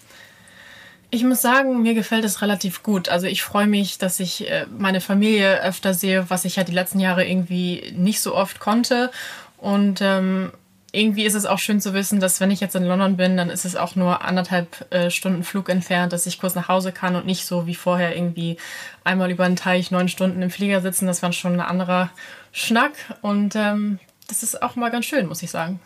Ich 1.11 1.23
muss 1.23 1.43
sagen, 1.43 1.83
mir 1.83 1.93
gefällt 1.93 2.25
es 2.25 2.41
relativ 2.41 2.81
gut. 2.81 3.07
Also 3.07 3.27
ich 3.27 3.43
freue 3.43 3.67
mich, 3.67 3.99
dass 3.99 4.19
ich 4.19 4.49
äh, 4.49 4.65
meine 4.75 4.99
Familie 4.99 5.61
öfter 5.61 5.93
sehe, 5.93 6.27
was 6.31 6.43
ich 6.43 6.55
ja 6.55 6.63
die 6.63 6.71
letzten 6.71 6.99
Jahre 6.99 7.23
irgendwie 7.23 7.93
nicht 7.95 8.19
so 8.19 8.33
oft 8.35 8.59
konnte. 8.59 9.11
Und 9.57 10.01
ähm, 10.01 10.51
irgendwie 10.91 11.25
ist 11.25 11.35
es 11.35 11.45
auch 11.45 11.59
schön 11.59 11.81
zu 11.81 11.93
wissen, 11.93 12.19
dass 12.19 12.39
wenn 12.39 12.49
ich 12.49 12.59
jetzt 12.59 12.75
in 12.75 12.85
London 12.85 13.15
bin, 13.15 13.37
dann 13.37 13.51
ist 13.51 13.63
es 13.63 13.75
auch 13.75 13.95
nur 13.95 14.23
anderthalb 14.23 14.91
äh, 14.91 15.11
Stunden 15.11 15.43
Flug 15.43 15.69
entfernt, 15.69 16.13
dass 16.13 16.25
ich 16.25 16.39
kurz 16.39 16.55
nach 16.55 16.67
Hause 16.67 16.91
kann 16.91 17.15
und 17.15 17.27
nicht 17.27 17.45
so 17.45 17.67
wie 17.67 17.75
vorher 17.75 18.15
irgendwie 18.15 18.57
einmal 19.03 19.29
über 19.29 19.45
den 19.45 19.55
Teich 19.55 19.91
neun 19.91 20.07
Stunden 20.07 20.41
im 20.41 20.49
Flieger 20.49 20.81
sitzen. 20.81 21.05
Das 21.05 21.21
war 21.21 21.31
schon 21.31 21.53
ein 21.53 21.61
anderer 21.61 22.09
Schnack. 22.51 22.93
Und 23.21 23.55
ähm, 23.55 23.99
das 24.27 24.43
ist 24.43 24.61
auch 24.61 24.75
mal 24.75 24.89
ganz 24.89 25.05
schön, 25.05 25.27
muss 25.27 25.43
ich 25.43 25.51
sagen. 25.51 25.79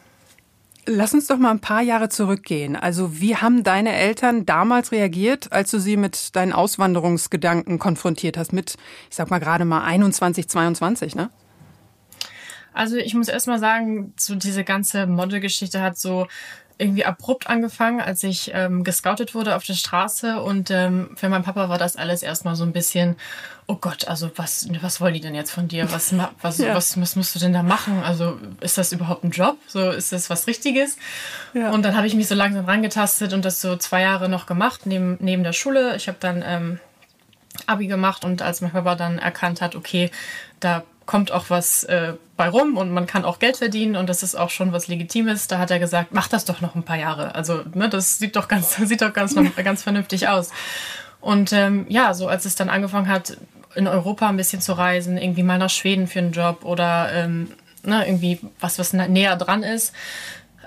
Lass 0.89 1.13
uns 1.13 1.27
doch 1.27 1.37
mal 1.37 1.51
ein 1.51 1.59
paar 1.59 1.81
Jahre 1.81 2.07
zurückgehen. 2.07 2.77
Also 2.77 3.19
wie 3.19 3.35
haben 3.35 3.63
deine 3.63 3.93
Eltern 3.93 4.45
damals 4.45 4.93
reagiert, 4.93 5.51
als 5.51 5.69
du 5.71 5.79
sie 5.79 5.97
mit 5.97 6.35
deinen 6.37 6.53
Auswanderungsgedanken 6.53 7.77
konfrontiert 7.77 8.37
hast, 8.37 8.53
mit, 8.53 8.77
ich 9.09 9.15
sag 9.15 9.29
mal 9.29 9.39
gerade 9.39 9.65
mal 9.65 9.83
21, 9.83 10.47
22, 10.47 11.15
ne? 11.15 11.29
Also 12.73 12.95
ich 12.95 13.15
muss 13.15 13.27
erst 13.27 13.47
mal 13.47 13.59
sagen, 13.59 14.13
so 14.17 14.35
diese 14.35 14.63
ganze 14.63 15.07
Modelgeschichte 15.07 15.81
hat 15.81 15.97
so 15.97 16.27
irgendwie 16.79 17.05
abrupt 17.05 17.47
angefangen, 17.47 18.01
als 18.01 18.23
ich 18.23 18.51
ähm, 18.53 18.83
gescoutet 18.83 19.33
wurde 19.33 19.55
auf 19.55 19.63
der 19.63 19.73
Straße. 19.73 20.41
Und 20.41 20.69
ähm, 20.69 21.09
für 21.15 21.27
meinen 21.29 21.43
Papa 21.43 21.69
war 21.69 21.77
das 21.77 21.95
alles 21.95 22.21
erstmal 22.21 22.55
so 22.55 22.63
ein 22.63 22.71
bisschen, 22.71 23.15
oh 23.65 23.75
Gott, 23.75 24.07
also 24.07 24.29
was, 24.35 24.67
was 24.81 25.01
wollen 25.01 25.15
die 25.15 25.19
denn 25.19 25.33
jetzt 25.33 25.51
von 25.51 25.67
dir? 25.67 25.91
Was, 25.91 26.13
was, 26.41 26.57
ja. 26.59 26.75
was, 26.75 26.99
was 26.99 27.15
musst 27.15 27.35
du 27.35 27.39
denn 27.39 27.53
da 27.53 27.63
machen? 27.63 28.03
Also 28.03 28.39
ist 28.61 28.77
das 28.77 28.91
überhaupt 28.91 29.23
ein 29.23 29.31
Job? 29.31 29.57
So 29.67 29.89
ist 29.89 30.11
das 30.11 30.29
was 30.29 30.45
Richtiges? 30.45 30.97
Ja. 31.53 31.71
Und 31.71 31.83
dann 31.83 31.97
habe 31.97 32.05
ich 32.05 32.13
mich 32.13 32.27
so 32.27 32.35
langsam 32.35 32.65
rangetastet 32.65 33.33
und 33.33 33.43
das 33.43 33.59
so 33.59 33.75
zwei 33.77 34.01
Jahre 34.01 34.29
noch 34.29 34.45
gemacht, 34.45 34.85
neben, 34.85 35.17
neben 35.19 35.43
der 35.43 35.53
Schule. 35.53 35.95
Ich 35.95 36.07
habe 36.07 36.17
dann 36.19 36.43
ähm, 36.45 36.79
Abi 37.65 37.87
gemacht 37.87 38.23
und 38.23 38.43
als 38.43 38.61
mein 38.61 38.71
Papa 38.71 38.95
dann 38.95 39.17
erkannt 39.17 39.61
hat, 39.61 39.75
okay, 39.75 40.11
da 40.59 40.83
kommt 41.07 41.31
auch 41.31 41.49
was 41.49 41.83
äh, 41.85 42.13
bei 42.35 42.49
rum 42.49 42.77
und 42.77 42.91
man 42.91 43.07
kann 43.07 43.25
auch 43.25 43.39
Geld 43.39 43.57
verdienen 43.57 43.95
und 43.95 44.07
das 44.07 44.21
ist 44.21 44.35
auch 44.35 44.51
schon 44.51 44.71
was 44.73 44.87
Legitimes. 44.87 45.47
Da 45.47 45.57
hat 45.57 45.71
er 45.71 45.79
gesagt, 45.79 46.13
mach 46.13 46.27
das 46.27 46.45
doch 46.45 46.61
noch 46.61 46.75
ein 46.75 46.83
paar 46.83 46.97
Jahre. 46.97 47.33
Also 47.33 47.63
ne, 47.73 47.89
das 47.89 48.19
sieht 48.19 48.35
doch 48.35 48.47
ganz, 48.47 48.75
sieht 48.83 49.01
doch 49.01 49.13
ganz, 49.13 49.35
ganz 49.55 49.81
vernünftig 49.81 50.27
aus. 50.27 50.51
Und 51.19 51.51
ähm, 51.53 51.87
ja, 51.89 52.13
so 52.13 52.27
als 52.27 52.45
es 52.45 52.53
dann 52.53 52.69
angefangen 52.69 53.07
hat, 53.07 53.37
in 53.73 53.87
Europa 53.87 54.29
ein 54.29 54.37
bisschen 54.37 54.61
zu 54.61 54.73
reisen, 54.73 55.17
irgendwie 55.17 55.43
mal 55.43 55.57
nach 55.57 55.69
Schweden 55.69 56.07
für 56.07 56.19
einen 56.19 56.31
Job 56.31 56.63
oder 56.63 57.11
ähm, 57.13 57.51
ne, 57.83 58.05
irgendwie 58.05 58.39
was, 58.59 58.77
was 58.77 58.93
näher 58.93 59.35
dran 59.35 59.63
ist, 59.63 59.93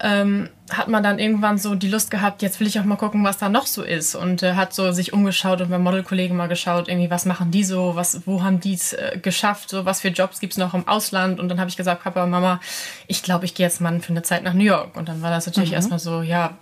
ähm, 0.03 0.49
hat 0.71 0.89
man 0.89 1.03
dann 1.03 1.19
irgendwann 1.19 1.59
so 1.59 1.75
die 1.75 1.89
Lust 1.89 2.11
gehabt, 2.11 2.43
jetzt 2.43 2.61
will 2.61 2.67
ich 2.67 2.79
auch 2.79 2.85
mal 2.85 2.97
gucken, 2.97 3.25
was 3.25 3.39
da 3.39 3.49
noch 3.49 3.67
so 3.67 3.83
ist. 3.83 4.15
Und 4.15 4.43
äh, 4.43 4.55
hat 4.55 4.73
so 4.73 4.93
sich 4.93 5.13
umgeschaut 5.13 5.61
und 5.61 5.71
bei 5.71 5.79
Modelkollegen 5.79 6.37
mal 6.37 6.49
geschaut, 6.49 6.89
irgendwie, 6.89 7.11
was 7.11 7.27
machen 7.27 7.51
die 7.51 7.65
so, 7.65 7.97
was, 7.97 8.27
wo 8.27 8.43
haben 8.43 8.61
die 8.61 8.75
es 8.75 8.93
äh, 8.93 9.19
geschafft, 9.21 9.71
so 9.71 9.85
was 9.85 10.01
für 10.01 10.09
Jobs 10.09 10.41
gibt 10.41 10.53
es 10.55 10.59
noch 10.59 10.75
im 10.75 10.87
Ausland. 10.87 11.41
Und 11.41 11.49
dann 11.49 11.61
habe 11.61 11.71
ich 11.71 11.77
gesagt, 11.77 12.05
Papa, 12.05 12.27
Mama, 12.27 12.61
ich 13.07 13.23
glaube, 13.23 13.45
ich 13.45 13.55
gehe 13.55 13.67
jetzt 13.67 13.81
mal 13.81 14.01
für 14.01 14.11
eine 14.11 14.23
Zeit 14.23 14.43
nach 14.43 14.55
New 14.55 14.65
York. 14.65 14.97
Und 14.97 15.09
dann 15.09 15.23
war 15.23 15.31
das 15.31 15.47
natürlich 15.47 15.71
mhm. 15.71 15.77
erstmal 15.77 15.99
so, 15.99 16.23
ja, 16.23 16.57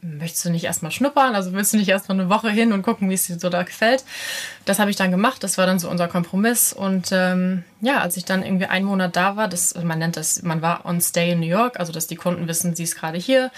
möchtest 0.00 0.44
du 0.44 0.50
nicht 0.50 0.64
erstmal 0.64 0.92
schnuppern? 0.92 1.34
Also 1.34 1.52
willst 1.52 1.72
du 1.72 1.76
nicht 1.76 1.88
erstmal 1.88 2.18
eine 2.18 2.28
Woche 2.28 2.50
hin 2.50 2.72
und 2.72 2.82
gucken, 2.82 3.10
wie 3.10 3.14
es 3.14 3.26
dir 3.26 3.38
so 3.38 3.48
da 3.48 3.62
gefällt? 3.62 4.04
Das 4.64 4.78
habe 4.78 4.90
ich 4.90 4.96
dann 4.96 5.10
gemacht. 5.10 5.42
Das 5.44 5.58
war 5.58 5.66
dann 5.66 5.78
so 5.78 5.88
unser 5.88 6.08
Kompromiss. 6.08 6.72
Und 6.72 7.10
ähm, 7.12 7.64
ja, 7.80 8.00
als 8.00 8.16
ich 8.16 8.24
dann 8.24 8.42
irgendwie 8.42 8.66
einen 8.66 8.86
Monat 8.86 9.16
da 9.16 9.36
war, 9.36 9.48
das, 9.48 9.74
man 9.82 9.98
nennt 9.98 10.16
das, 10.16 10.42
man 10.42 10.62
war 10.62 10.84
on 10.84 11.00
stay 11.00 11.32
in 11.32 11.40
New 11.40 11.46
York, 11.46 11.78
also 11.78 11.92
dass 11.92 12.06
die 12.06 12.16
Kunden 12.16 12.48
wissen, 12.48 12.74
sie 12.74 12.84
ist 12.84 12.96
gerade 12.96 13.18
hier, 13.18 13.50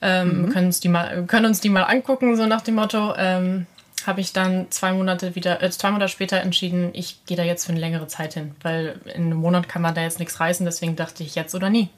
ähm, 0.00 0.42
mhm. 0.42 0.48
können, 0.50 0.66
uns 0.66 0.80
die 0.80 0.88
mal, 0.88 1.24
können 1.26 1.46
uns 1.46 1.60
die 1.60 1.68
mal 1.68 1.84
angucken, 1.84 2.36
so 2.36 2.46
nach 2.46 2.62
dem 2.62 2.74
Motto. 2.74 3.14
Ähm, 3.16 3.66
habe 4.06 4.20
ich 4.20 4.32
dann 4.32 4.70
zwei 4.70 4.92
Monate 4.92 5.34
wieder, 5.34 5.62
äh, 5.62 5.70
zwei 5.70 5.90
Monate 5.90 6.10
später 6.10 6.40
entschieden, 6.40 6.90
ich 6.92 7.24
gehe 7.26 7.36
da 7.36 7.42
jetzt 7.42 7.66
für 7.66 7.72
eine 7.72 7.80
längere 7.80 8.06
Zeit 8.06 8.34
hin, 8.34 8.54
weil 8.62 9.00
in 9.04 9.24
einem 9.24 9.38
Monat 9.38 9.68
kann 9.68 9.82
man 9.82 9.94
da 9.94 10.02
jetzt 10.02 10.18
nichts 10.18 10.40
reißen, 10.40 10.64
deswegen 10.64 10.96
dachte 10.96 11.22
ich 11.22 11.34
jetzt 11.34 11.54
oder 11.54 11.68
nie. 11.68 11.90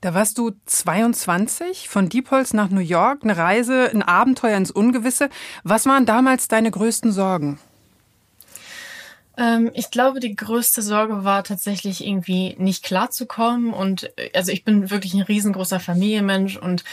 Da 0.00 0.14
warst 0.14 0.38
du 0.38 0.52
22, 0.66 1.88
von 1.88 2.08
Diepholz 2.08 2.52
nach 2.52 2.70
New 2.70 2.80
York, 2.80 3.20
eine 3.22 3.36
Reise, 3.36 3.90
ein 3.90 4.02
Abenteuer 4.02 4.56
ins 4.56 4.70
Ungewisse. 4.70 5.28
Was 5.64 5.86
waren 5.86 6.06
damals 6.06 6.48
deine 6.48 6.70
größten 6.70 7.12
Sorgen? 7.12 7.58
Ähm, 9.36 9.70
ich 9.74 9.90
glaube, 9.90 10.20
die 10.20 10.34
größte 10.34 10.82
Sorge 10.82 11.24
war 11.24 11.44
tatsächlich 11.44 12.04
irgendwie 12.04 12.56
nicht 12.58 12.84
klarzukommen. 12.84 13.72
Und 13.72 14.10
äh, 14.18 14.30
also 14.34 14.50
ich 14.50 14.64
bin 14.64 14.90
wirklich 14.90 15.14
ein 15.14 15.22
riesengroßer 15.22 15.80
Familienmensch 15.80 16.56
und 16.56 16.84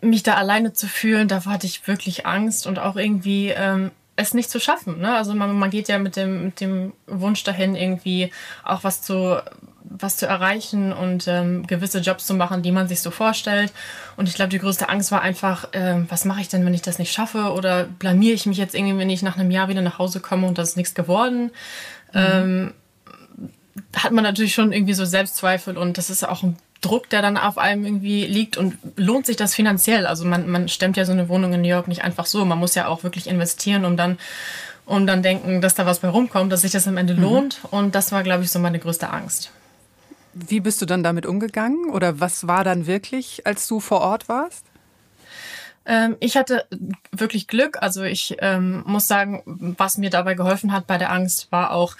mich 0.00 0.22
da 0.22 0.34
alleine 0.34 0.72
zu 0.72 0.86
fühlen, 0.86 1.28
da 1.28 1.44
hatte 1.46 1.66
ich 1.66 1.86
wirklich 1.88 2.26
Angst 2.26 2.66
und 2.66 2.78
auch 2.78 2.96
irgendwie 2.96 3.48
ähm, 3.48 3.90
es 4.16 4.34
nicht 4.34 4.50
zu 4.50 4.60
schaffen. 4.60 5.00
Ne? 5.00 5.14
Also 5.14 5.34
man, 5.34 5.58
man 5.58 5.70
geht 5.70 5.88
ja 5.88 5.98
mit 5.98 6.16
dem, 6.16 6.46
mit 6.46 6.60
dem 6.60 6.92
Wunsch 7.06 7.42
dahin, 7.44 7.74
irgendwie 7.74 8.30
auch 8.64 8.84
was 8.84 9.00
zu 9.02 9.40
was 9.84 10.16
zu 10.16 10.26
erreichen 10.26 10.92
und 10.92 11.28
ähm, 11.28 11.66
gewisse 11.66 11.98
Jobs 11.98 12.26
zu 12.26 12.34
machen, 12.34 12.62
die 12.62 12.72
man 12.72 12.88
sich 12.88 13.00
so 13.00 13.10
vorstellt. 13.10 13.72
Und 14.16 14.28
ich 14.28 14.34
glaube, 14.34 14.48
die 14.48 14.58
größte 14.58 14.88
Angst 14.88 15.12
war 15.12 15.22
einfach, 15.22 15.68
ähm, 15.72 16.06
was 16.08 16.24
mache 16.24 16.40
ich 16.40 16.48
denn, 16.48 16.64
wenn 16.64 16.74
ich 16.74 16.82
das 16.82 16.98
nicht 16.98 17.12
schaffe? 17.12 17.52
Oder 17.52 17.84
blamiere 17.84 18.34
ich 18.34 18.46
mich 18.46 18.58
jetzt 18.58 18.74
irgendwie, 18.74 18.98
wenn 18.98 19.10
ich 19.10 19.22
nach 19.22 19.36
einem 19.36 19.50
Jahr 19.50 19.68
wieder 19.68 19.82
nach 19.82 19.98
Hause 19.98 20.20
komme 20.20 20.46
und 20.46 20.58
das 20.58 20.70
ist 20.70 20.76
nichts 20.76 20.94
geworden? 20.94 21.50
Mhm. 22.12 22.20
Ähm, 22.20 22.74
hat 23.96 24.12
man 24.12 24.24
natürlich 24.24 24.54
schon 24.54 24.72
irgendwie 24.72 24.94
so 24.94 25.04
Selbstzweifel 25.04 25.76
und 25.76 25.98
das 25.98 26.10
ist 26.10 26.26
auch 26.26 26.42
ein 26.42 26.56
Druck, 26.80 27.08
der 27.08 27.22
dann 27.22 27.36
auf 27.36 27.58
einem 27.58 27.84
irgendwie 27.84 28.26
liegt 28.26 28.56
und 28.56 28.76
lohnt 28.96 29.26
sich 29.26 29.36
das 29.36 29.54
finanziell? 29.54 30.06
Also 30.06 30.24
man, 30.24 30.48
man 30.48 30.68
stemmt 30.68 30.96
ja 30.96 31.04
so 31.04 31.12
eine 31.12 31.28
Wohnung 31.28 31.52
in 31.52 31.62
New 31.62 31.68
York 31.68 31.88
nicht 31.88 32.04
einfach 32.04 32.26
so. 32.26 32.44
Man 32.44 32.58
muss 32.58 32.74
ja 32.74 32.88
auch 32.88 33.02
wirklich 33.02 33.26
investieren, 33.26 33.84
um 33.84 33.96
dann 33.96 34.18
und 34.86 35.06
dann 35.06 35.22
denken, 35.22 35.62
dass 35.62 35.74
da 35.74 35.86
was 35.86 36.00
bei 36.00 36.08
rumkommt, 36.08 36.52
dass 36.52 36.60
sich 36.60 36.72
das 36.72 36.86
am 36.86 36.96
Ende 36.96 37.14
mhm. 37.14 37.22
lohnt. 37.22 37.58
Und 37.70 37.94
das 37.94 38.12
war, 38.12 38.22
glaube 38.22 38.44
ich, 38.44 38.50
so 38.50 38.58
meine 38.58 38.78
größte 38.78 39.08
Angst. 39.08 39.50
Wie 40.34 40.60
bist 40.60 40.82
du 40.82 40.86
dann 40.86 41.02
damit 41.02 41.26
umgegangen? 41.26 41.90
Oder 41.90 42.20
was 42.20 42.46
war 42.46 42.64
dann 42.64 42.86
wirklich, 42.86 43.46
als 43.46 43.66
du 43.68 43.80
vor 43.80 44.00
Ort 44.00 44.28
warst? 44.28 44.64
Ähm, 45.86 46.16
ich 46.20 46.36
hatte 46.36 46.64
wirklich 47.12 47.46
Glück. 47.46 47.78
Also 47.80 48.02
ich 48.04 48.36
ähm, 48.40 48.82
muss 48.86 49.06
sagen, 49.06 49.42
was 49.46 49.98
mir 49.98 50.10
dabei 50.10 50.34
geholfen 50.34 50.72
hat 50.72 50.86
bei 50.86 50.98
der 50.98 51.12
Angst, 51.12 51.52
war 51.52 51.72
auch 51.72 51.96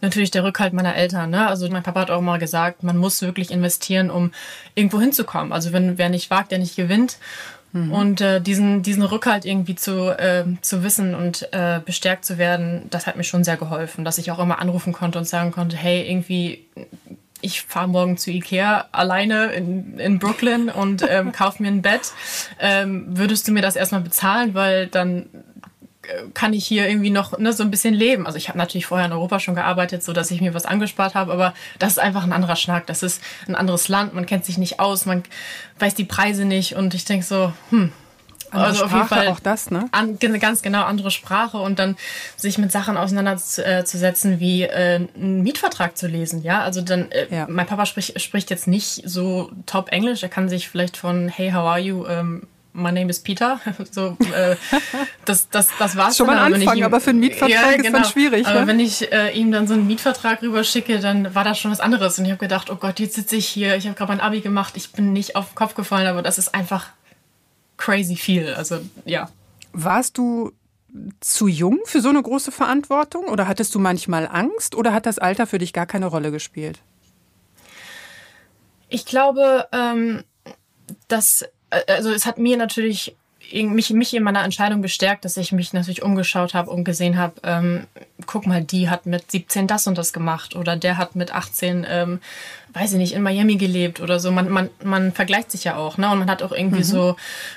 natürlich 0.00 0.30
der 0.30 0.44
Rückhalt 0.44 0.72
meiner 0.72 0.94
Eltern. 0.94 1.30
Ne? 1.30 1.46
Also 1.46 1.68
mein 1.68 1.82
Papa 1.82 2.00
hat 2.00 2.10
auch 2.10 2.20
mal 2.20 2.38
gesagt, 2.38 2.82
man 2.82 2.96
muss 2.96 3.22
wirklich 3.22 3.50
investieren, 3.50 4.10
um 4.10 4.32
irgendwo 4.74 5.00
hinzukommen. 5.00 5.52
Also 5.52 5.72
wenn 5.72 5.98
wer 5.98 6.08
nicht 6.08 6.30
wagt, 6.30 6.50
der 6.50 6.58
nicht 6.58 6.76
gewinnt. 6.76 7.18
Mhm. 7.72 7.92
Und 7.92 8.20
äh, 8.20 8.40
diesen, 8.40 8.82
diesen 8.82 9.02
Rückhalt 9.02 9.46
irgendwie 9.46 9.76
zu, 9.76 10.10
äh, 10.18 10.44
zu 10.60 10.82
wissen 10.84 11.14
und 11.14 11.48
äh, 11.52 11.80
bestärkt 11.84 12.26
zu 12.26 12.36
werden, 12.36 12.86
das 12.90 13.06
hat 13.06 13.16
mir 13.16 13.24
schon 13.24 13.44
sehr 13.44 13.56
geholfen, 13.56 14.04
dass 14.04 14.18
ich 14.18 14.30
auch 14.30 14.38
immer 14.38 14.58
anrufen 14.58 14.92
konnte 14.92 15.18
und 15.18 15.24
sagen 15.24 15.52
konnte, 15.52 15.76
hey, 15.76 16.06
irgendwie 16.06 16.66
ich 17.42 17.62
fahre 17.62 17.88
morgen 17.88 18.16
zu 18.16 18.30
Ikea 18.30 18.86
alleine 18.92 19.52
in, 19.52 19.98
in 19.98 20.18
Brooklyn 20.18 20.70
und 20.70 21.04
ähm, 21.08 21.32
kauf 21.32 21.60
mir 21.60 21.68
ein 21.68 21.82
Bett. 21.82 22.12
Ähm, 22.58 23.06
würdest 23.08 23.46
du 23.46 23.52
mir 23.52 23.62
das 23.62 23.76
erstmal 23.76 24.00
bezahlen, 24.00 24.54
weil 24.54 24.86
dann 24.86 25.26
kann 26.34 26.52
ich 26.52 26.66
hier 26.66 26.88
irgendwie 26.88 27.10
noch 27.10 27.38
ne, 27.38 27.52
so 27.52 27.62
ein 27.62 27.70
bisschen 27.70 27.94
leben. 27.94 28.26
Also 28.26 28.36
ich 28.36 28.48
habe 28.48 28.58
natürlich 28.58 28.86
vorher 28.86 29.06
in 29.06 29.12
Europa 29.12 29.38
schon 29.40 29.54
gearbeitet, 29.54 30.02
so 30.02 30.12
dass 30.12 30.30
ich 30.30 30.40
mir 30.40 30.54
was 30.54 30.66
angespart 30.66 31.14
habe, 31.14 31.32
aber 31.32 31.54
das 31.78 31.92
ist 31.92 31.98
einfach 31.98 32.24
ein 32.24 32.32
anderer 32.32 32.56
Schnack. 32.56 32.86
Das 32.86 33.02
ist 33.02 33.22
ein 33.46 33.54
anderes 33.54 33.88
Land, 33.88 34.14
man 34.14 34.26
kennt 34.26 34.44
sich 34.44 34.58
nicht 34.58 34.80
aus, 34.80 35.06
man 35.06 35.22
weiß 35.78 35.94
die 35.94 36.04
Preise 36.04 36.44
nicht 36.44 36.74
und 36.74 36.94
ich 36.94 37.04
denke 37.04 37.24
so, 37.24 37.52
hm, 37.70 37.92
andere 38.52 38.68
also 38.68 38.86
Sprache, 38.86 39.02
auf 39.02 39.10
jeden 39.10 39.20
Fall 39.20 39.28
auch 39.28 39.40
das, 39.40 39.70
ne? 39.70 39.88
An, 39.92 40.18
ganz 40.18 40.62
genau 40.62 40.84
andere 40.84 41.10
Sprache 41.10 41.58
und 41.58 41.78
dann 41.78 41.96
sich 42.36 42.58
mit 42.58 42.72
Sachen 42.72 42.96
auseinanderzusetzen, 42.96 44.40
wie 44.40 44.62
äh, 44.62 45.06
einen 45.14 45.42
Mietvertrag 45.42 45.96
zu 45.96 46.06
lesen. 46.06 46.42
Ja, 46.42 46.62
also 46.62 46.80
dann, 46.82 47.10
äh, 47.10 47.26
ja. 47.30 47.46
mein 47.48 47.66
Papa 47.66 47.86
spricht, 47.86 48.20
spricht 48.20 48.50
jetzt 48.50 48.66
nicht 48.66 49.02
so 49.04 49.50
top 49.66 49.90
Englisch. 49.90 50.22
Er 50.22 50.28
kann 50.28 50.48
sich 50.48 50.68
vielleicht 50.68 50.96
von 50.96 51.28
Hey, 51.28 51.50
how 51.50 51.66
are 51.66 51.78
you? 51.78 52.06
Ähm, 52.06 52.46
My 52.74 52.90
name 52.90 53.10
is 53.10 53.20
Peter. 53.20 53.60
so, 53.90 54.16
äh, 54.34 54.56
das, 55.26 55.48
das, 55.50 55.68
das 55.78 55.94
war's 55.96 56.16
schon. 56.16 56.26
Mal 56.26 56.38
ein 56.38 56.54
Anfang, 56.54 56.78
ihm, 56.78 56.84
aber 56.84 57.00
für 57.00 57.10
einen 57.10 57.20
Mietvertrag 57.20 57.50
ja, 57.50 57.60
genau. 57.72 57.76
ist 57.76 57.84
dann 57.84 57.92
genau. 57.92 58.08
schwierig. 58.08 58.46
Aber 58.46 58.60
ja? 58.60 58.66
wenn 58.66 58.80
ich 58.80 59.12
äh, 59.12 59.30
ihm 59.38 59.52
dann 59.52 59.66
so 59.66 59.74
einen 59.74 59.86
Mietvertrag 59.86 60.40
rüberschicke, 60.40 60.98
dann 60.98 61.34
war 61.34 61.44
das 61.44 61.58
schon 61.58 61.70
was 61.70 61.80
anderes. 61.80 62.18
Und 62.18 62.24
ich 62.24 62.30
habe 62.30 62.40
gedacht, 62.40 62.70
oh 62.70 62.76
Gott, 62.76 62.98
jetzt 62.98 63.14
sitze 63.14 63.36
ich 63.36 63.46
hier, 63.46 63.76
ich 63.76 63.86
habe 63.86 63.94
gerade 63.94 64.12
mein 64.12 64.20
Abi 64.20 64.40
gemacht, 64.40 64.72
ich 64.76 64.92
bin 64.92 65.12
nicht 65.12 65.36
auf 65.36 65.50
den 65.50 65.54
Kopf 65.54 65.74
gefallen, 65.74 66.06
aber 66.06 66.22
das 66.22 66.38
ist 66.38 66.54
einfach 66.54 66.86
crazy 67.82 68.14
viel. 68.14 68.54
Also 68.54 68.80
ja. 69.04 69.28
Warst 69.72 70.16
du 70.16 70.52
zu 71.20 71.48
jung 71.48 71.80
für 71.84 72.00
so 72.00 72.10
eine 72.10 72.22
große 72.22 72.52
Verantwortung 72.52 73.24
oder 73.24 73.48
hattest 73.48 73.74
du 73.74 73.80
manchmal 73.80 74.28
Angst 74.30 74.74
oder 74.76 74.92
hat 74.92 75.06
das 75.06 75.18
Alter 75.18 75.46
für 75.46 75.58
dich 75.58 75.72
gar 75.72 75.86
keine 75.86 76.06
Rolle 76.06 76.30
gespielt? 76.30 76.78
Ich 78.88 79.04
glaube, 79.04 79.66
ähm, 79.72 80.22
dass 81.08 81.42
äh, 81.70 81.80
also 81.88 82.10
es 82.10 82.24
hat 82.24 82.38
mir 82.38 82.56
natürlich 82.56 83.16
mich, 83.52 83.90
mich 83.90 84.14
in 84.14 84.22
meiner 84.22 84.44
Entscheidung 84.44 84.80
bestärkt, 84.80 85.24
dass 85.24 85.36
ich 85.36 85.52
mich 85.52 85.72
natürlich 85.72 86.02
umgeschaut 86.02 86.54
habe 86.54 86.70
und 86.70 86.84
gesehen 86.84 87.18
habe, 87.18 87.34
ähm, 87.42 87.86
guck 88.26 88.46
mal, 88.46 88.62
die 88.62 88.88
hat 88.88 89.06
mit 89.06 89.30
17 89.30 89.66
das 89.66 89.86
und 89.86 89.98
das 89.98 90.12
gemacht 90.12 90.54
oder 90.54 90.76
der 90.76 90.96
hat 90.96 91.16
mit 91.16 91.34
18, 91.34 91.86
ähm, 91.88 92.20
weiß 92.74 92.92
ich 92.92 92.98
nicht, 92.98 93.12
in 93.12 93.22
Miami 93.22 93.56
gelebt 93.56 94.00
oder 94.00 94.18
so. 94.18 94.30
Man, 94.30 94.48
man, 94.48 94.70
man 94.82 95.12
vergleicht 95.12 95.50
sich 95.50 95.64
ja 95.64 95.76
auch, 95.76 95.98
ne? 95.98 96.10
Und 96.10 96.18
man 96.18 96.30
hat 96.30 96.42
auch 96.42 96.52
irgendwie 96.52 96.78
mhm. 96.78 96.84
so 96.84 97.16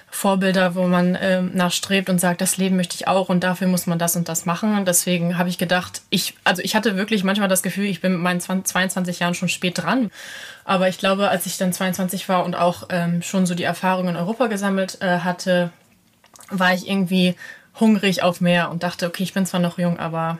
Vorbilder, 0.10 0.76
wo 0.76 0.88
man 0.88 1.18
ähm, 1.22 1.52
nachstrebt 1.54 2.10
und 2.10 2.20
sagt, 2.20 2.42
das 2.42 2.58
Leben 2.58 2.76
möchte 2.76 2.96
ich 2.96 3.08
auch 3.08 3.30
und 3.30 3.44
dafür 3.44 3.68
muss 3.68 3.88
man 3.88 3.98
das 3.98 4.16
und 4.16 4.28
das 4.28 4.46
machen. 4.46 4.78
Und 4.78 4.88
deswegen 4.88 5.38
habe 5.38 5.50
ich 5.50 5.58
gedacht, 5.58 6.02
ich, 6.10 6.36
also 6.44 6.62
ich 6.62 6.76
hatte 6.76 6.98
wirklich 6.98 7.24
manchmal 7.24 7.48
das 7.48 7.64
Gefühl, 7.64 7.86
ich 7.86 8.02
bin 8.02 8.14
mit 8.14 8.22
meinen 8.22 8.42
20, 8.42 8.68
22 8.68 9.20
Jahren 9.20 9.34
schon 9.36 9.50
spät 9.50 9.78
dran. 9.78 10.12
Aber 10.66 10.90
ich 10.90 10.98
glaube, 10.98 11.30
als 11.30 11.46
ich 11.46 11.58
dann 11.58 11.72
22 11.72 12.28
war 12.28 12.44
und 12.44 12.56
auch 12.56 12.88
ähm, 12.90 13.22
schon 13.22 13.46
so 13.46 13.56
die 13.56 13.64
Erfahrung 13.64 14.10
in 14.10 14.16
Europa 14.16 14.48
gesammelt 14.48 14.98
äh, 15.02 15.20
hatte, 15.20 15.72
war 16.50 16.74
ich 16.74 16.90
irgendwie 16.90 17.36
hungrig 17.80 18.24
auf 18.24 18.42
mehr 18.42 18.70
und 18.72 18.84
dachte, 18.84 19.08
okay, 19.08 19.24
ich 19.24 19.34
bin 19.34 19.46
zwar 19.46 19.60
noch 19.60 19.78
jung, 19.78 20.00
aber 20.00 20.40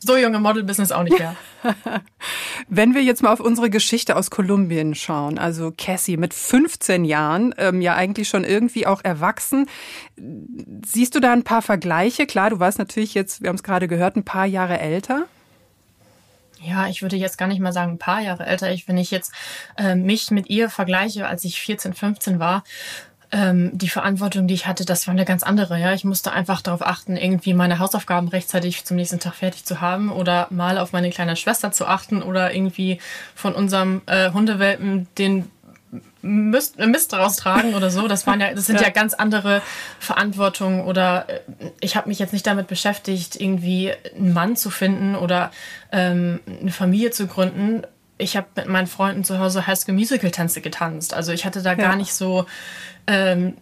so 0.00 0.16
junge 0.16 0.38
Model-Business 0.38 0.92
auch 0.92 1.02
nicht 1.02 1.18
mehr. 1.18 1.36
Wenn 2.68 2.94
wir 2.94 3.02
jetzt 3.02 3.22
mal 3.22 3.32
auf 3.32 3.40
unsere 3.40 3.70
Geschichte 3.70 4.16
aus 4.16 4.30
Kolumbien 4.30 4.94
schauen, 4.94 5.38
also 5.38 5.72
Cassie 5.76 6.16
mit 6.16 6.34
15 6.34 7.04
Jahren, 7.04 7.54
ähm, 7.58 7.80
ja 7.80 7.94
eigentlich 7.94 8.28
schon 8.28 8.44
irgendwie 8.44 8.86
auch 8.86 9.02
erwachsen, 9.02 9.66
siehst 10.86 11.14
du 11.14 11.20
da 11.20 11.32
ein 11.32 11.44
paar 11.44 11.62
Vergleiche? 11.62 12.26
Klar, 12.26 12.50
du 12.50 12.60
warst 12.60 12.78
natürlich 12.78 13.14
jetzt, 13.14 13.42
wir 13.42 13.48
haben 13.48 13.56
es 13.56 13.62
gerade 13.62 13.88
gehört, 13.88 14.16
ein 14.16 14.24
paar 14.24 14.46
Jahre 14.46 14.78
älter. 14.78 15.26
Ja, 16.60 16.88
ich 16.88 17.02
würde 17.02 17.16
jetzt 17.16 17.38
gar 17.38 17.46
nicht 17.46 17.60
mal 17.60 17.72
sagen 17.72 17.92
ein 17.92 17.98
paar 17.98 18.20
Jahre 18.20 18.44
älter. 18.44 18.70
Ich, 18.72 18.88
wenn 18.88 18.98
ich 18.98 19.10
jetzt 19.10 19.32
äh, 19.76 19.94
mich 19.94 20.30
mit 20.30 20.50
ihr 20.50 20.70
vergleiche, 20.70 21.26
als 21.26 21.44
ich 21.44 21.60
14, 21.60 21.94
15 21.94 22.40
war, 22.40 22.64
ähm, 23.30 23.70
die 23.76 23.88
Verantwortung, 23.88 24.46
die 24.46 24.54
ich 24.54 24.66
hatte, 24.66 24.84
das 24.84 25.06
war 25.06 25.12
eine 25.12 25.24
ganz 25.24 25.42
andere. 25.42 25.78
Ja, 25.78 25.92
ich 25.92 26.04
musste 26.04 26.32
einfach 26.32 26.62
darauf 26.62 26.82
achten, 26.82 27.16
irgendwie 27.16 27.54
meine 27.54 27.78
Hausaufgaben 27.78 28.28
rechtzeitig 28.28 28.84
zum 28.84 28.96
nächsten 28.96 29.20
Tag 29.20 29.34
fertig 29.34 29.64
zu 29.64 29.80
haben 29.80 30.10
oder 30.10 30.46
mal 30.50 30.78
auf 30.78 30.92
meine 30.92 31.10
kleine 31.10 31.36
Schwester 31.36 31.70
zu 31.70 31.86
achten 31.86 32.22
oder 32.22 32.54
irgendwie 32.54 32.98
von 33.34 33.54
unserem 33.54 34.02
äh, 34.06 34.32
Hundewelpen 34.32 35.08
den 35.18 35.50
Mist, 36.20 36.78
Mist 36.78 37.14
raustragen 37.14 37.74
oder 37.74 37.90
so. 37.90 38.08
Das 38.08 38.26
waren 38.26 38.40
ja, 38.40 38.52
das 38.52 38.66
sind 38.66 38.80
ja, 38.80 38.86
ja 38.86 38.92
ganz 38.92 39.14
andere 39.14 39.62
Verantwortungen. 39.98 40.84
Oder 40.84 41.28
äh, 41.28 41.40
ich 41.80 41.96
habe 41.96 42.08
mich 42.08 42.18
jetzt 42.18 42.32
nicht 42.32 42.46
damit 42.46 42.66
beschäftigt, 42.66 43.40
irgendwie 43.40 43.92
einen 44.16 44.32
Mann 44.32 44.56
zu 44.56 44.70
finden 44.70 45.16
oder 45.16 45.50
ähm, 45.92 46.40
eine 46.60 46.72
Familie 46.72 47.10
zu 47.10 47.26
gründen. 47.26 47.82
Ich 48.18 48.36
habe 48.36 48.48
mit 48.56 48.68
meinen 48.68 48.86
Freunden 48.88 49.24
zu 49.24 49.38
Hause 49.38 49.66
High 49.66 49.78
School 49.78 49.94
Musical 49.94 50.30
Tänze 50.30 50.60
getanzt. 50.60 51.14
Also 51.14 51.32
ich 51.32 51.44
hatte 51.44 51.62
da 51.62 51.70
ja. 51.70 51.76
gar 51.76 51.96
nicht 51.96 52.12
so 52.12 52.46
ähm, 53.06 53.54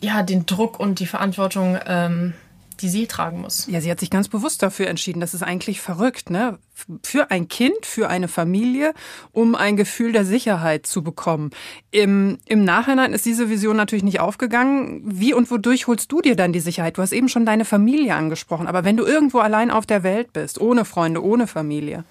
ja, 0.00 0.22
den 0.22 0.46
Druck 0.46 0.78
und 0.78 1.00
die 1.00 1.06
Verantwortung, 1.06 1.78
ähm, 1.86 2.34
die 2.80 2.88
sie 2.88 3.06
tragen 3.06 3.40
muss. 3.40 3.66
Ja, 3.66 3.80
sie 3.80 3.90
hat 3.90 3.98
sich 3.98 4.10
ganz 4.10 4.28
bewusst 4.28 4.62
dafür 4.62 4.86
entschieden. 4.86 5.20
Das 5.20 5.34
ist 5.34 5.42
eigentlich 5.42 5.80
verrückt, 5.80 6.30
ne? 6.30 6.58
Für 7.02 7.30
ein 7.32 7.48
Kind, 7.48 7.84
für 7.84 8.08
eine 8.08 8.28
Familie, 8.28 8.94
um 9.32 9.56
ein 9.56 9.76
Gefühl 9.76 10.12
der 10.12 10.24
Sicherheit 10.24 10.86
zu 10.86 11.02
bekommen. 11.02 11.50
Im, 11.90 12.38
Im 12.46 12.64
Nachhinein 12.64 13.12
ist 13.12 13.26
diese 13.26 13.50
Vision 13.50 13.76
natürlich 13.76 14.04
nicht 14.04 14.20
aufgegangen. 14.20 15.02
Wie 15.04 15.34
und 15.34 15.50
wodurch 15.50 15.88
holst 15.88 16.12
du 16.12 16.20
dir 16.20 16.36
dann 16.36 16.52
die 16.52 16.60
Sicherheit? 16.60 16.98
Du 16.98 17.02
hast 17.02 17.12
eben 17.12 17.28
schon 17.28 17.46
deine 17.46 17.64
Familie 17.64 18.14
angesprochen. 18.14 18.68
Aber 18.68 18.84
wenn 18.84 18.96
du 18.96 19.04
irgendwo 19.04 19.40
allein 19.40 19.72
auf 19.72 19.86
der 19.86 20.04
Welt 20.04 20.32
bist, 20.32 20.60
ohne 20.60 20.84
Freunde, 20.84 21.22
ohne 21.24 21.48
Familie, 21.48 22.04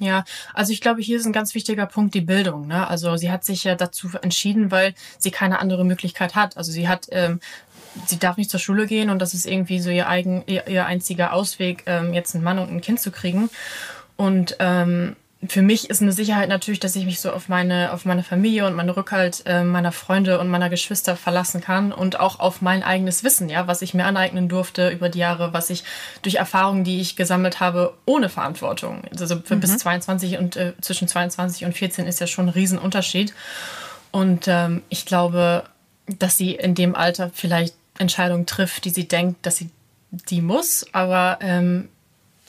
ja, 0.00 0.24
also 0.54 0.72
ich 0.72 0.80
glaube, 0.80 1.02
hier 1.02 1.18
ist 1.18 1.26
ein 1.26 1.32
ganz 1.32 1.54
wichtiger 1.54 1.86
Punkt 1.86 2.14
die 2.14 2.22
Bildung. 2.22 2.66
Ne? 2.66 2.88
Also 2.88 3.16
sie 3.16 3.30
hat 3.30 3.44
sich 3.44 3.64
ja 3.64 3.74
dazu 3.74 4.08
entschieden, 4.22 4.70
weil 4.70 4.94
sie 5.18 5.30
keine 5.30 5.60
andere 5.60 5.84
Möglichkeit 5.84 6.34
hat. 6.34 6.56
Also 6.56 6.72
sie 6.72 6.88
hat, 6.88 7.06
ähm, 7.10 7.40
sie 8.06 8.18
darf 8.18 8.38
nicht 8.38 8.50
zur 8.50 8.60
Schule 8.60 8.86
gehen 8.86 9.10
und 9.10 9.20
das 9.20 9.34
ist 9.34 9.46
irgendwie 9.46 9.78
so 9.78 9.90
ihr 9.90 10.08
eigen, 10.08 10.42
ihr, 10.46 10.66
ihr 10.68 10.86
einziger 10.86 11.34
Ausweg, 11.34 11.82
ähm, 11.86 12.14
jetzt 12.14 12.34
einen 12.34 12.44
Mann 12.44 12.58
und 12.58 12.72
ein 12.72 12.80
Kind 12.80 12.98
zu 12.98 13.10
kriegen. 13.10 13.50
Und 14.16 14.56
ähm, 14.58 15.16
für 15.48 15.62
mich 15.62 15.88
ist 15.88 16.02
eine 16.02 16.12
Sicherheit 16.12 16.50
natürlich, 16.50 16.80
dass 16.80 16.96
ich 16.96 17.06
mich 17.06 17.20
so 17.20 17.32
auf 17.32 17.48
meine, 17.48 17.94
auf 17.94 18.04
meine 18.04 18.22
Familie 18.22 18.66
und 18.66 18.74
meinen 18.74 18.90
Rückhalt 18.90 19.42
äh, 19.46 19.64
meiner 19.64 19.90
Freunde 19.90 20.38
und 20.38 20.48
meiner 20.48 20.68
Geschwister 20.68 21.16
verlassen 21.16 21.62
kann 21.62 21.92
und 21.92 22.20
auch 22.20 22.40
auf 22.40 22.60
mein 22.60 22.82
eigenes 22.82 23.24
Wissen, 23.24 23.48
ja, 23.48 23.66
was 23.66 23.80
ich 23.80 23.94
mir 23.94 24.04
aneignen 24.04 24.50
durfte 24.50 24.90
über 24.90 25.08
die 25.08 25.20
Jahre, 25.20 25.54
was 25.54 25.70
ich 25.70 25.84
durch 26.20 26.34
Erfahrungen, 26.34 26.84
die 26.84 27.00
ich 27.00 27.16
gesammelt 27.16 27.58
habe, 27.58 27.94
ohne 28.04 28.28
Verantwortung. 28.28 29.02
Also 29.18 29.40
für 29.42 29.56
mhm. 29.56 29.60
bis 29.60 29.78
22 29.78 30.36
und 30.36 30.56
äh, 30.56 30.74
zwischen 30.82 31.08
22 31.08 31.64
und 31.64 31.72
14 31.72 32.06
ist 32.06 32.20
ja 32.20 32.26
schon 32.26 32.46
ein 32.46 32.50
Riesenunterschied. 32.50 33.32
Und 34.10 34.46
ähm, 34.46 34.82
ich 34.90 35.06
glaube, 35.06 35.64
dass 36.18 36.36
sie 36.36 36.54
in 36.54 36.74
dem 36.74 36.94
Alter 36.94 37.30
vielleicht 37.32 37.74
Entscheidungen 37.98 38.44
trifft, 38.44 38.84
die 38.84 38.90
sie 38.90 39.08
denkt, 39.08 39.46
dass 39.46 39.56
sie 39.56 39.70
die 40.10 40.42
muss, 40.42 40.84
aber 40.92 41.38
ähm, 41.40 41.88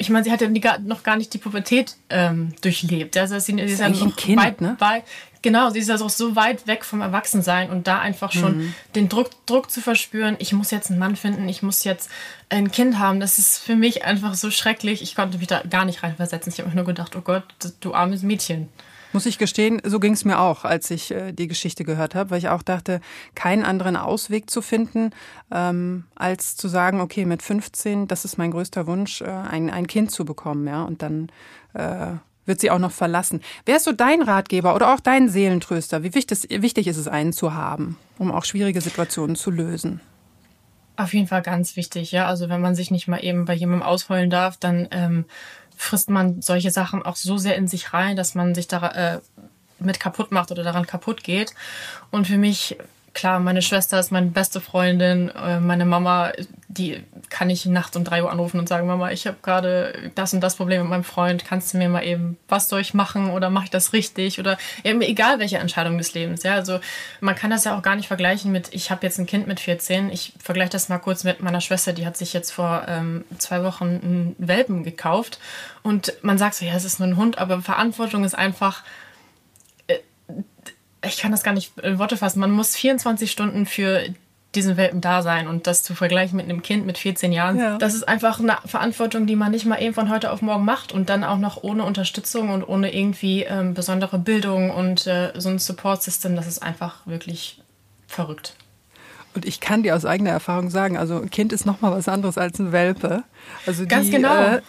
ich 0.01 0.09
meine, 0.09 0.23
sie 0.23 0.31
hat 0.31 0.41
ja 0.41 0.49
noch 0.79 1.03
gar 1.03 1.15
nicht 1.15 1.31
die 1.33 1.37
Pubertät 1.37 1.95
ähm, 2.09 2.53
durchlebt. 2.61 3.15
Also 3.17 3.37
sie, 3.37 3.53
sie 3.53 3.61
ist, 3.61 3.79
ja 3.79 3.85
ein 3.85 4.15
Kind, 4.15 4.41
weit, 4.41 4.59
ne? 4.59 4.75
Weit, 4.79 5.03
genau, 5.43 5.69
sie 5.69 5.77
ist 5.77 5.91
also 5.91 6.09
so 6.09 6.35
weit 6.35 6.65
weg 6.65 6.83
vom 6.83 7.01
Erwachsensein 7.01 7.69
und 7.69 7.85
da 7.85 7.99
einfach 7.99 8.31
schon 8.31 8.57
mhm. 8.57 8.73
den 8.95 9.09
Druck, 9.09 9.29
Druck 9.45 9.69
zu 9.69 9.79
verspüren, 9.79 10.37
ich 10.39 10.53
muss 10.53 10.71
jetzt 10.71 10.89
einen 10.89 10.97
Mann 10.97 11.15
finden, 11.15 11.47
ich 11.47 11.61
muss 11.61 11.83
jetzt 11.83 12.09
ein 12.49 12.71
Kind 12.71 12.97
haben, 12.97 13.19
das 13.19 13.37
ist 13.37 13.59
für 13.59 13.75
mich 13.75 14.03
einfach 14.03 14.33
so 14.33 14.49
schrecklich. 14.49 15.03
Ich 15.03 15.13
konnte 15.13 15.37
mich 15.37 15.47
da 15.47 15.61
gar 15.69 15.85
nicht 15.85 16.01
reinversetzen. 16.01 16.51
Ich 16.51 16.59
habe 16.59 16.69
mir 16.69 16.75
nur 16.75 16.85
gedacht, 16.85 17.15
oh 17.15 17.21
Gott, 17.21 17.43
du 17.79 17.93
armes 17.93 18.23
Mädchen. 18.23 18.69
Muss 19.13 19.25
ich 19.25 19.37
gestehen, 19.37 19.81
so 19.83 19.99
ging 19.99 20.13
es 20.13 20.25
mir 20.25 20.39
auch, 20.39 20.63
als 20.63 20.89
ich 20.89 21.11
äh, 21.11 21.33
die 21.33 21.47
Geschichte 21.47 21.83
gehört 21.83 22.15
habe, 22.15 22.29
weil 22.31 22.37
ich 22.37 22.49
auch 22.49 22.61
dachte, 22.61 23.01
keinen 23.35 23.63
anderen 23.63 23.97
Ausweg 23.97 24.49
zu 24.49 24.61
finden, 24.61 25.11
ähm, 25.51 26.05
als 26.15 26.55
zu 26.55 26.67
sagen, 26.67 27.01
okay, 27.01 27.25
mit 27.25 27.41
15, 27.41 28.07
das 28.07 28.23
ist 28.23 28.37
mein 28.37 28.51
größter 28.51 28.87
Wunsch, 28.87 29.21
äh, 29.21 29.25
ein, 29.25 29.69
ein 29.69 29.87
Kind 29.87 30.11
zu 30.11 30.23
bekommen, 30.23 30.65
ja, 30.67 30.83
und 30.83 31.01
dann 31.01 31.29
äh, 31.73 32.13
wird 32.45 32.59
sie 32.59 32.71
auch 32.71 32.79
noch 32.79 32.91
verlassen. 32.91 33.41
Wer 33.65 33.77
ist 33.77 33.85
so 33.85 33.91
dein 33.91 34.21
Ratgeber 34.21 34.75
oder 34.75 34.93
auch 34.93 34.99
dein 34.99 35.29
Seelentröster? 35.29 36.03
Wie 36.03 36.13
wichtig, 36.13 36.47
wichtig 36.49 36.87
ist 36.87 36.97
es, 36.97 37.07
einen 37.07 37.33
zu 37.33 37.53
haben, 37.53 37.97
um 38.17 38.31
auch 38.31 38.45
schwierige 38.45 38.81
Situationen 38.81 39.35
zu 39.35 39.51
lösen? 39.51 40.01
Auf 40.97 41.13
jeden 41.13 41.27
Fall 41.27 41.41
ganz 41.41 41.75
wichtig, 41.75 42.11
ja. 42.11 42.27
Also 42.27 42.49
wenn 42.49 42.61
man 42.61 42.75
sich 42.75 42.91
nicht 42.91 43.07
mal 43.07 43.23
eben 43.23 43.45
bei 43.45 43.53
jemandem 43.53 43.87
ausheulen 43.87 44.29
darf, 44.29 44.57
dann 44.57 44.87
ähm, 44.91 45.25
frisst 45.81 46.11
man 46.11 46.43
solche 46.43 46.69
Sachen 46.69 47.01
auch 47.01 47.15
so 47.15 47.39
sehr 47.39 47.55
in 47.55 47.67
sich 47.67 47.91
rein, 47.91 48.15
dass 48.15 48.35
man 48.35 48.53
sich 48.53 48.67
da 48.67 48.87
äh, 48.89 49.19
mit 49.79 49.99
kaputt 49.99 50.31
macht 50.31 50.51
oder 50.51 50.61
daran 50.61 50.85
kaputt 50.85 51.23
geht. 51.23 51.55
Und 52.11 52.27
für 52.27 52.37
mich 52.37 52.77
klar, 53.13 53.39
meine 53.39 53.61
Schwester 53.61 53.99
ist 53.99 54.11
meine 54.11 54.27
beste 54.27 54.61
Freundin, 54.61 55.29
äh, 55.29 55.59
meine 55.59 55.85
Mama, 55.85 56.31
die 56.67 57.03
kann 57.29 57.49
ich 57.49 57.65
nachts 57.65 57.95
um 57.97 58.03
drei 58.03 58.23
Uhr 58.23 58.31
anrufen 58.31 58.59
und 58.59 58.69
sagen, 58.69 58.87
Mama, 58.87 59.11
ich 59.11 59.27
habe 59.27 59.37
gerade 59.41 60.11
das 60.15 60.33
und 60.33 60.41
das 60.41 60.55
Problem 60.55 60.81
mit 60.81 60.89
meinem 60.89 61.03
Freund, 61.03 61.43
kannst 61.45 61.73
du 61.73 61.77
mir 61.77 61.89
mal 61.89 62.03
eben, 62.03 62.37
was 62.47 62.69
soll 62.69 62.81
ich 62.81 62.93
machen 62.93 63.29
oder 63.31 63.49
mache 63.49 63.65
ich 63.65 63.69
das 63.69 63.93
richtig? 63.93 64.39
Oder 64.39 64.57
eben 64.83 65.01
egal 65.01 65.39
welche 65.39 65.57
Entscheidung 65.57 65.97
des 65.97 66.13
Lebens, 66.13 66.43
ja, 66.43 66.55
also 66.55 66.79
man 67.19 67.35
kann 67.35 67.51
das 67.51 67.65
ja 67.65 67.77
auch 67.77 67.81
gar 67.81 67.95
nicht 67.95 68.07
vergleichen 68.07 68.51
mit, 68.51 68.73
ich 68.73 68.91
habe 68.91 69.05
jetzt 69.05 69.19
ein 69.19 69.25
Kind 69.25 69.47
mit 69.47 69.59
14, 69.59 70.09
ich 70.09 70.33
vergleiche 70.41 70.71
das 70.71 70.89
mal 70.89 70.99
kurz 70.99 71.23
mit 71.23 71.41
meiner 71.41 71.61
Schwester, 71.61 71.93
die 71.93 72.05
hat 72.05 72.15
sich 72.17 72.33
jetzt 72.33 72.51
vor 72.51 72.85
ähm, 72.87 73.25
zwei 73.37 73.63
Wochen 73.63 73.83
einen 73.85 74.35
Welpen 74.37 74.83
gekauft. 74.83 75.39
Und 75.83 76.13
man 76.21 76.37
sagt 76.37 76.55
so, 76.55 76.65
ja, 76.65 76.75
es 76.75 76.85
ist 76.85 76.99
nur 76.99 77.07
ein 77.07 77.17
Hund, 77.17 77.37
aber 77.37 77.61
Verantwortung 77.61 78.23
ist 78.23 78.37
einfach 78.37 78.83
ich 81.05 81.17
kann 81.17 81.31
das 81.31 81.43
gar 81.43 81.53
nicht 81.53 81.77
in 81.79 81.99
Worte 81.99 82.17
fassen. 82.17 82.39
Man 82.39 82.51
muss 82.51 82.75
24 82.75 83.31
Stunden 83.31 83.65
für 83.65 84.03
diesen 84.55 84.75
Welpen 84.75 84.99
da 84.99 85.21
sein 85.21 85.47
und 85.47 85.65
das 85.65 85.83
zu 85.83 85.95
vergleichen 85.95 86.35
mit 86.35 86.45
einem 86.45 86.61
Kind 86.61 86.85
mit 86.85 86.97
14 86.97 87.31
Jahren, 87.31 87.57
ja. 87.57 87.77
das 87.77 87.93
ist 87.93 88.07
einfach 88.07 88.39
eine 88.39 88.57
Verantwortung, 88.65 89.25
die 89.25 89.37
man 89.37 89.51
nicht 89.51 89.65
mal 89.65 89.81
eben 89.81 89.93
von 89.93 90.09
heute 90.09 90.31
auf 90.31 90.41
morgen 90.41 90.65
macht 90.65 90.91
und 90.91 91.09
dann 91.09 91.23
auch 91.23 91.37
noch 91.37 91.63
ohne 91.63 91.85
Unterstützung 91.85 92.49
und 92.49 92.63
ohne 92.63 92.93
irgendwie 92.93 93.43
ähm, 93.43 93.73
besondere 93.73 94.19
Bildung 94.19 94.71
und 94.71 95.07
äh, 95.07 95.31
so 95.37 95.47
ein 95.47 95.57
Support-System, 95.57 96.35
das 96.35 96.47
ist 96.47 96.61
einfach 96.61 97.07
wirklich 97.07 97.61
verrückt. 98.07 98.55
Und 99.33 99.45
ich 99.45 99.61
kann 99.61 99.83
dir 99.83 99.95
aus 99.95 100.03
eigener 100.03 100.31
Erfahrung 100.31 100.69
sagen, 100.69 100.97
also 100.97 101.15
ein 101.15 101.29
Kind 101.29 101.53
ist 101.53 101.65
noch 101.65 101.79
mal 101.79 101.91
was 101.93 102.09
anderes 102.09 102.37
als 102.37 102.59
ein 102.59 102.73
Welpe. 102.73 103.23
Also 103.65 103.85
Ganz 103.87 104.07
die, 104.07 104.11
genau. 104.11 104.35
Äh, 104.35 104.61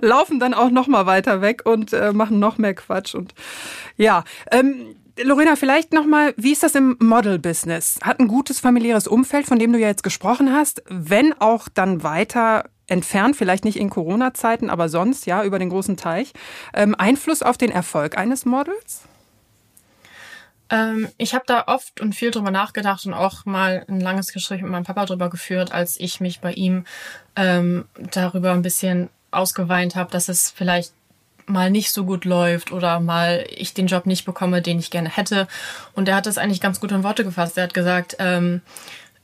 laufen 0.00 0.40
dann 0.40 0.54
auch 0.54 0.70
noch 0.70 0.86
mal 0.86 1.04
weiter 1.04 1.42
weg 1.42 1.66
und 1.66 1.92
äh, 1.92 2.12
machen 2.12 2.38
noch 2.38 2.56
mehr 2.56 2.74
Quatsch 2.74 3.14
und 3.14 3.34
ja. 3.98 4.24
Ähm, 4.50 4.96
Lorena, 5.22 5.54
vielleicht 5.54 5.92
nochmal, 5.92 6.34
wie 6.36 6.52
ist 6.52 6.64
das 6.64 6.74
im 6.74 6.96
Model-Business? 6.98 8.00
Hat 8.02 8.18
ein 8.18 8.26
gutes 8.26 8.58
familiäres 8.58 9.06
Umfeld, 9.06 9.46
von 9.46 9.58
dem 9.58 9.72
du 9.72 9.78
ja 9.78 9.86
jetzt 9.86 10.02
gesprochen 10.02 10.52
hast, 10.52 10.82
wenn 10.88 11.32
auch 11.40 11.68
dann 11.68 12.02
weiter 12.02 12.64
entfernt, 12.88 13.36
vielleicht 13.36 13.64
nicht 13.64 13.78
in 13.78 13.90
Corona-Zeiten, 13.90 14.70
aber 14.70 14.88
sonst, 14.88 15.26
ja, 15.26 15.44
über 15.44 15.58
den 15.58 15.70
großen 15.70 15.96
Teich, 15.96 16.32
ähm, 16.74 16.94
Einfluss 16.98 17.42
auf 17.42 17.56
den 17.56 17.70
Erfolg 17.70 18.18
eines 18.18 18.44
Models? 18.44 19.02
Ähm, 20.68 21.08
ich 21.16 21.34
habe 21.34 21.44
da 21.46 21.64
oft 21.68 22.00
und 22.00 22.14
viel 22.14 22.32
drüber 22.32 22.50
nachgedacht 22.50 23.06
und 23.06 23.14
auch 23.14 23.44
mal 23.44 23.84
ein 23.88 24.00
langes 24.00 24.32
Gespräch 24.32 24.62
mit 24.62 24.70
meinem 24.70 24.84
Papa 24.84 25.06
drüber 25.06 25.30
geführt, 25.30 25.72
als 25.72 25.98
ich 26.00 26.20
mich 26.20 26.40
bei 26.40 26.52
ihm 26.52 26.84
ähm, 27.36 27.84
darüber 28.12 28.52
ein 28.52 28.62
bisschen 28.62 29.10
ausgeweint 29.30 29.94
habe, 29.94 30.10
dass 30.10 30.28
es 30.28 30.50
vielleicht 30.50 30.92
mal 31.46 31.70
nicht 31.70 31.92
so 31.92 32.04
gut 32.04 32.24
läuft 32.24 32.72
oder 32.72 33.00
mal 33.00 33.46
ich 33.50 33.74
den 33.74 33.86
Job 33.86 34.06
nicht 34.06 34.24
bekomme, 34.24 34.62
den 34.62 34.78
ich 34.78 34.90
gerne 34.90 35.08
hätte. 35.08 35.46
Und 35.94 36.08
er 36.08 36.16
hat 36.16 36.26
das 36.26 36.38
eigentlich 36.38 36.60
ganz 36.60 36.80
gut 36.80 36.92
in 36.92 37.04
Worte 37.04 37.24
gefasst. 37.24 37.56
Er 37.56 37.64
hat 37.64 37.74
gesagt, 37.74 38.16
ähm, 38.18 38.62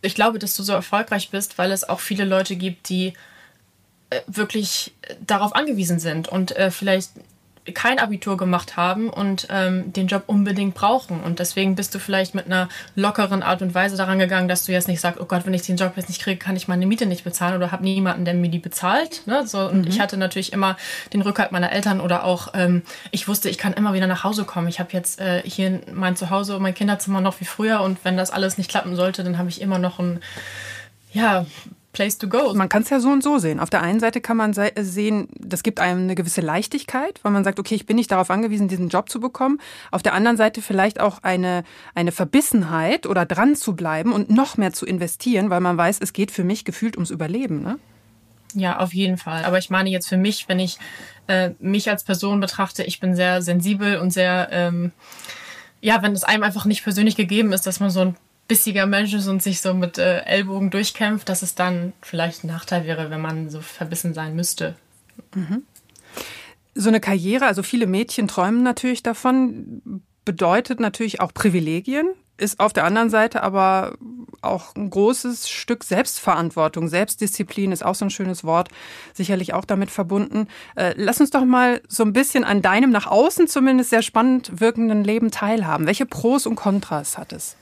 ich 0.02 0.14
glaube, 0.14 0.38
dass 0.38 0.54
du 0.54 0.62
so 0.62 0.72
erfolgreich 0.72 1.30
bist, 1.30 1.58
weil 1.58 1.72
es 1.72 1.88
auch 1.88 2.00
viele 2.00 2.24
Leute 2.24 2.56
gibt, 2.56 2.88
die 2.88 3.14
äh, 4.10 4.20
wirklich 4.26 4.92
darauf 5.26 5.54
angewiesen 5.54 5.98
sind 5.98 6.28
und 6.28 6.56
äh, 6.56 6.70
vielleicht 6.70 7.10
kein 7.74 7.98
Abitur 7.98 8.36
gemacht 8.36 8.76
haben 8.76 9.10
und 9.10 9.46
ähm, 9.50 9.92
den 9.92 10.06
Job 10.06 10.24
unbedingt 10.26 10.74
brauchen. 10.74 11.20
Und 11.20 11.38
deswegen 11.38 11.74
bist 11.74 11.94
du 11.94 11.98
vielleicht 11.98 12.34
mit 12.34 12.46
einer 12.46 12.68
lockeren 12.96 13.42
Art 13.42 13.62
und 13.62 13.74
Weise 13.74 13.96
daran 13.96 14.18
gegangen, 14.18 14.48
dass 14.48 14.64
du 14.64 14.72
jetzt 14.72 14.88
nicht 14.88 15.00
sagst, 15.00 15.20
oh 15.20 15.26
Gott, 15.26 15.46
wenn 15.46 15.54
ich 15.54 15.62
den 15.62 15.76
Job 15.76 15.92
jetzt 15.96 16.08
nicht 16.08 16.22
kriege, 16.22 16.38
kann 16.38 16.56
ich 16.56 16.68
meine 16.68 16.86
Miete 16.86 17.06
nicht 17.06 17.22
bezahlen 17.22 17.56
oder 17.56 17.70
habe 17.70 17.84
niemanden, 17.84 18.24
der 18.24 18.34
mir 18.34 18.50
die 18.50 18.58
bezahlt. 18.58 19.26
Ne? 19.26 19.46
So, 19.46 19.68
und 19.68 19.82
mhm. 19.82 19.88
ich 19.88 20.00
hatte 20.00 20.16
natürlich 20.16 20.52
immer 20.52 20.76
den 21.12 21.22
Rückhalt 21.22 21.52
meiner 21.52 21.70
Eltern 21.70 22.00
oder 22.00 22.24
auch, 22.24 22.48
ähm, 22.54 22.82
ich 23.10 23.28
wusste, 23.28 23.50
ich 23.50 23.58
kann 23.58 23.74
immer 23.74 23.92
wieder 23.92 24.06
nach 24.06 24.24
Hause 24.24 24.44
kommen. 24.44 24.68
Ich 24.68 24.80
habe 24.80 24.90
jetzt 24.92 25.20
äh, 25.20 25.42
hier 25.44 25.80
mein 25.92 26.16
Zuhause, 26.16 26.58
mein 26.58 26.74
Kinderzimmer 26.74 27.20
noch 27.20 27.40
wie 27.40 27.44
früher 27.44 27.82
und 27.82 27.98
wenn 28.04 28.16
das 28.16 28.30
alles 28.30 28.58
nicht 28.58 28.70
klappen 28.70 28.96
sollte, 28.96 29.22
dann 29.22 29.38
habe 29.38 29.48
ich 29.48 29.60
immer 29.60 29.78
noch 29.78 29.98
ein 29.98 30.20
ja, 31.12 31.44
Place 31.92 32.18
to 32.18 32.28
go. 32.28 32.54
Man 32.54 32.68
kann 32.68 32.82
es 32.82 32.90
ja 32.90 33.00
so 33.00 33.08
und 33.08 33.22
so 33.22 33.38
sehen. 33.38 33.58
Auf 33.58 33.68
der 33.68 33.82
einen 33.82 33.98
Seite 33.98 34.20
kann 34.20 34.36
man 34.36 34.52
sehen, 34.52 35.28
das 35.36 35.64
gibt 35.64 35.80
einem 35.80 36.04
eine 36.04 36.14
gewisse 36.14 36.40
Leichtigkeit, 36.40 37.18
weil 37.22 37.32
man 37.32 37.42
sagt, 37.42 37.58
okay, 37.58 37.74
ich 37.74 37.84
bin 37.84 37.96
nicht 37.96 38.12
darauf 38.12 38.30
angewiesen, 38.30 38.68
diesen 38.68 38.88
Job 38.88 39.08
zu 39.08 39.18
bekommen. 39.18 39.58
Auf 39.90 40.02
der 40.02 40.14
anderen 40.14 40.36
Seite 40.36 40.62
vielleicht 40.62 41.00
auch 41.00 41.22
eine, 41.22 41.64
eine 41.94 42.12
Verbissenheit 42.12 43.06
oder 43.06 43.26
dran 43.26 43.56
zu 43.56 43.74
bleiben 43.74 44.12
und 44.12 44.30
noch 44.30 44.56
mehr 44.56 44.72
zu 44.72 44.86
investieren, 44.86 45.50
weil 45.50 45.60
man 45.60 45.76
weiß, 45.76 45.98
es 46.00 46.12
geht 46.12 46.30
für 46.30 46.44
mich 46.44 46.64
gefühlt 46.64 46.96
ums 46.96 47.10
Überleben. 47.10 47.62
Ne? 47.62 47.78
Ja, 48.54 48.78
auf 48.78 48.94
jeden 48.94 49.18
Fall. 49.18 49.44
Aber 49.44 49.58
ich 49.58 49.70
meine 49.70 49.90
jetzt 49.90 50.08
für 50.08 50.16
mich, 50.16 50.48
wenn 50.48 50.60
ich 50.60 50.78
äh, 51.26 51.50
mich 51.58 51.90
als 51.90 52.04
Person 52.04 52.40
betrachte, 52.40 52.84
ich 52.84 53.00
bin 53.00 53.16
sehr 53.16 53.42
sensibel 53.42 53.98
und 53.98 54.12
sehr, 54.12 54.48
ähm, 54.52 54.92
ja, 55.80 56.02
wenn 56.02 56.12
es 56.12 56.24
einem 56.24 56.44
einfach 56.44 56.66
nicht 56.66 56.84
persönlich 56.84 57.16
gegeben 57.16 57.52
ist, 57.52 57.66
dass 57.66 57.80
man 57.80 57.90
so 57.90 58.00
ein 58.00 58.16
bissiger 58.50 58.84
Mensch 58.84 59.14
ist 59.14 59.28
und 59.28 59.40
sich 59.40 59.60
so 59.60 59.74
mit 59.74 59.96
äh, 59.96 60.22
Ellbogen 60.22 60.70
durchkämpft, 60.70 61.28
dass 61.28 61.42
es 61.42 61.54
dann 61.54 61.92
vielleicht 62.02 62.42
ein 62.42 62.48
Nachteil 62.48 62.84
wäre, 62.84 63.08
wenn 63.08 63.20
man 63.20 63.48
so 63.48 63.60
verbissen 63.60 64.12
sein 64.12 64.34
müsste. 64.34 64.74
Mhm. 65.36 65.62
So 66.74 66.88
eine 66.88 66.98
Karriere, 66.98 67.46
also 67.46 67.62
viele 67.62 67.86
Mädchen 67.86 68.26
träumen 68.26 68.64
natürlich 68.64 69.04
davon, 69.04 70.02
bedeutet 70.24 70.80
natürlich 70.80 71.20
auch 71.20 71.32
Privilegien, 71.32 72.08
ist 72.38 72.58
auf 72.58 72.72
der 72.72 72.82
anderen 72.82 73.08
Seite 73.08 73.44
aber 73.44 73.96
auch 74.42 74.74
ein 74.74 74.90
großes 74.90 75.48
Stück 75.48 75.84
Selbstverantwortung. 75.84 76.88
Selbstdisziplin 76.88 77.70
ist 77.70 77.84
auch 77.84 77.94
so 77.94 78.06
ein 78.06 78.10
schönes 78.10 78.42
Wort, 78.42 78.68
sicherlich 79.14 79.54
auch 79.54 79.64
damit 79.64 79.92
verbunden. 79.92 80.48
Äh, 80.74 80.94
lass 80.96 81.20
uns 81.20 81.30
doch 81.30 81.44
mal 81.44 81.82
so 81.86 82.02
ein 82.02 82.12
bisschen 82.12 82.42
an 82.42 82.62
deinem 82.62 82.90
nach 82.90 83.06
außen 83.06 83.46
zumindest 83.46 83.90
sehr 83.90 84.02
spannend 84.02 84.60
wirkenden 84.60 85.04
Leben 85.04 85.30
teilhaben. 85.30 85.86
Welche 85.86 86.06
Pros 86.06 86.46
und 86.46 86.56
Kontras 86.56 87.16
hat 87.16 87.32
es? 87.32 87.54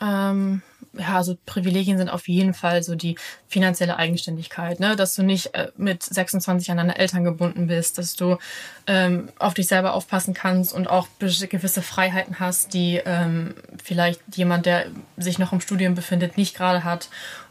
Ähm, 0.00 0.62
ja, 0.98 1.16
also 1.16 1.36
Privilegien 1.46 1.98
sind 1.98 2.08
auf 2.08 2.28
jeden 2.28 2.54
Fall 2.54 2.82
so 2.82 2.94
die 2.94 3.16
finanzielle 3.48 3.96
Eigenständigkeit, 3.96 4.80
ne? 4.80 4.96
dass 4.96 5.14
du 5.14 5.22
nicht 5.22 5.54
äh, 5.54 5.68
mit 5.76 6.02
26 6.02 6.70
an 6.70 6.76
deine 6.76 6.98
Eltern 6.98 7.24
gebunden 7.24 7.66
bist, 7.66 7.98
dass 7.98 8.14
du 8.14 8.38
ähm, 8.86 9.28
auf 9.38 9.54
dich 9.54 9.66
selber 9.66 9.94
aufpassen 9.94 10.34
kannst 10.34 10.72
und 10.72 10.88
auch 10.88 11.08
gewisse 11.18 11.82
Freiheiten 11.82 12.38
hast, 12.38 12.74
die 12.74 13.00
ähm, 13.04 13.54
vielleicht 13.82 14.20
jemand, 14.34 14.66
der 14.66 14.86
sich 15.16 15.38
noch 15.38 15.52
im 15.52 15.60
Studium 15.60 15.94
befindet, 15.94 16.36
nicht 16.36 16.56
gerade 16.56 16.84
hat. 16.84 17.08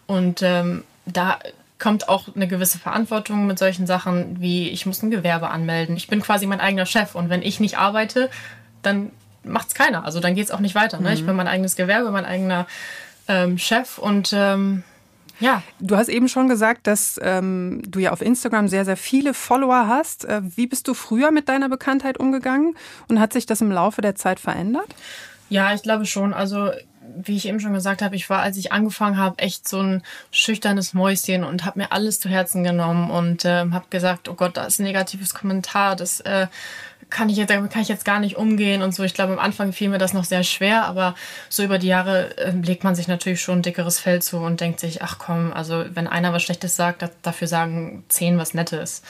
Und 0.08 0.42
ähm, 0.42 0.84
da 1.06 1.40
kommt 1.80 2.08
auch 2.08 2.34
eine 2.34 2.48
gewisse 2.48 2.80
Verantwortung 2.80 3.46
mit 3.46 3.60
solchen 3.60 3.88
Sachen 3.88 4.40
wie 4.40 4.70
ich 4.70 4.86
muss 4.86 5.04
ein 5.04 5.12
Gewerbe 5.12 5.50
anmelden. 5.50 5.98
Ich 5.98 6.08
bin 6.08 6.22
quasi 6.22 6.46
mein 6.46 6.62
eigener 6.62 6.86
Chef 6.86 7.14
und 7.14 7.30
wenn 7.30 7.42
ich 7.42 7.60
nicht 7.60 7.78
arbeite, 7.78 8.30
dann 8.84 9.12
macht's 9.44 9.74
keiner. 9.74 10.06
Also 10.06 10.20
dann 10.20 10.36
geht's 10.36 10.52
auch 10.52 10.60
nicht 10.60 10.76
weiter. 10.76 11.00
Ne? 11.00 11.10
Mhm. 11.10 11.16
Ich 11.16 11.26
bin 11.26 11.36
mein 11.36 11.48
eigenes 11.48 11.76
Gewerbe, 11.76 12.12
mein 12.12 12.26
eigener 12.26 12.68
ähm, 13.28 13.58
Chef 13.58 13.98
und 13.98 14.34
ähm, 14.34 14.84
ja. 15.40 15.64
Du 15.80 15.98
hast 15.98 16.10
eben 16.10 16.30
schon 16.30 16.48
gesagt, 16.48 16.88
dass 16.88 17.20
ähm, 17.22 17.82
du 17.88 18.00
ja 18.00 18.12
auf 18.12 18.22
Instagram 18.22 18.68
sehr, 18.68 18.86
sehr 18.86 18.98
viele 18.98 19.34
Follower 19.34 19.88
hast. 19.88 20.26
Äh, 20.26 20.42
wie 20.56 20.68
bist 20.68 20.88
du 20.88 20.94
früher 20.94 21.32
mit 21.32 21.50
deiner 21.50 21.70
Bekanntheit 21.70 22.20
umgegangen 22.20 22.76
und 23.08 23.20
hat 23.20 23.34
sich 23.34 23.46
das 23.46 23.62
im 23.62 23.72
Laufe 23.72 24.02
der 24.02 24.16
Zeit 24.16 24.40
verändert? 24.40 24.88
Ja, 25.50 25.74
ich 25.74 25.84
glaube 25.84 26.06
schon. 26.06 26.34
Also 26.34 26.72
wie 27.16 27.36
ich 27.36 27.48
eben 27.48 27.60
schon 27.60 27.74
gesagt 27.74 28.02
habe, 28.02 28.16
ich 28.16 28.30
war, 28.30 28.40
als 28.42 28.58
ich 28.58 28.72
angefangen 28.72 29.18
habe, 29.18 29.40
echt 29.40 29.68
so 29.68 29.82
ein 29.82 30.04
schüchternes 30.32 30.94
Mäuschen 30.94 31.44
und 31.44 31.66
habe 31.66 31.80
mir 31.80 31.92
alles 31.92 32.20
zu 32.20 32.30
Herzen 32.30 32.64
genommen 32.64 33.12
und 33.12 33.46
äh, 33.46 33.70
habe 33.72 33.86
gesagt, 33.90 34.30
oh 34.30 34.36
Gott, 34.36 34.58
da 34.58 34.66
ist 34.66 34.80
ein 34.80 34.84
negatives 34.84 35.34
Kommentar, 35.34 35.96
das 35.96 36.22
äh, 36.22 36.48
kann 37.14 37.30
ich 37.30 37.38
jetzt, 37.38 37.50
damit 37.50 37.72
kann 37.72 37.84
ich 37.84 37.88
jetzt 37.88 38.04
gar 38.04 38.20
nicht 38.20 38.36
umgehen 38.36 38.82
und 38.82 38.94
so. 38.94 39.04
Ich 39.04 39.14
glaube, 39.14 39.34
am 39.34 39.40
Anfang 39.40 39.72
fiel 39.72 39.90
mir 39.90 40.00
das 40.00 40.14
noch 40.14 40.26
sehr 40.26 40.44
schwer, 40.44 40.86
aber 40.86 41.16
so 41.48 41.64
über 41.64 41.78
die 41.78 41.88
Jahre 41.88 42.36
äh, 42.38 42.52
legt 42.52 42.84
man 42.84 42.96
sich 42.96 43.08
natürlich 43.08 43.40
schon 43.40 43.60
ein 43.60 43.62
dickeres 43.62 44.00
Fell 44.00 44.22
zu 44.22 44.38
und 44.40 44.60
denkt 44.60 44.80
sich, 44.80 45.02
ach 45.02 45.20
komm, 45.20 45.54
also 45.54 45.86
wenn 45.94 46.08
einer 46.08 46.34
was 46.34 46.44
Schlechtes 46.44 46.76
sagt, 46.76 47.10
dafür 47.22 47.48
sagen 47.48 48.04
zehn 48.10 48.38
was 48.38 48.54
Nettes. 48.54 49.04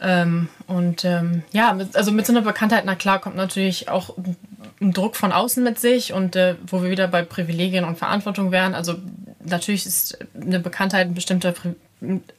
Ähm, 0.00 0.48
und 0.66 1.04
ähm, 1.04 1.42
ja, 1.52 1.76
also 1.92 2.12
mit 2.12 2.26
so 2.26 2.32
einer 2.32 2.42
Bekanntheit, 2.42 2.84
na 2.86 2.94
klar, 2.94 3.20
kommt 3.20 3.36
natürlich 3.36 3.88
auch 3.88 4.16
ein 4.80 4.92
Druck 4.92 5.16
von 5.16 5.32
außen 5.32 5.62
mit 5.62 5.78
sich 5.78 6.12
und 6.12 6.34
äh, 6.36 6.56
wo 6.66 6.82
wir 6.82 6.90
wieder 6.90 7.08
bei 7.08 7.22
Privilegien 7.22 7.84
und 7.84 7.98
Verantwortung 7.98 8.50
wären. 8.50 8.74
Also 8.74 8.96
natürlich 9.44 9.86
ist 9.86 10.18
eine 10.34 10.60
Bekanntheit 10.60 11.08
ein 11.08 11.14
bestimmter 11.14 11.52
Pri 11.52 11.74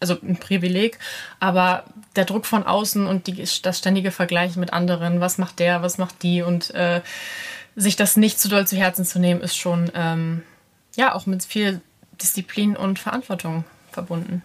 also 0.02 0.18
ein 0.22 0.36
Privileg, 0.36 1.00
aber 1.39 1.86
der 2.15 2.26
Druck 2.26 2.45
von 2.45 2.63
außen 2.63 3.08
und 3.08 3.28
die, 3.28 3.43
das 3.62 3.78
ständige 3.78 4.12
Vergleichen 4.12 4.60
mit 4.60 4.73
anderen, 4.73 5.19
was 5.19 5.38
macht 5.38 5.60
der, 5.60 5.82
was 5.82 5.97
macht 5.97 6.23
die 6.23 6.41
und 6.41 6.73
äh, 6.76 7.02
sich 7.76 7.95
das 7.95 8.17
nicht 8.17 8.39
zu 8.39 8.49
doll 8.49 8.67
zu 8.67 8.76
Herzen 8.76 9.06
zu 9.06 9.19
nehmen, 9.19 9.41
ist 9.41 9.58
schon 9.58 9.91
ähm, 9.95 10.43
ja 10.95 11.15
auch 11.15 11.26
mit 11.26 11.43
viel 11.43 11.82
Disziplin 12.21 12.76
und 12.76 12.99
Verantwortung 12.99 13.65
verbunden. 13.91 14.43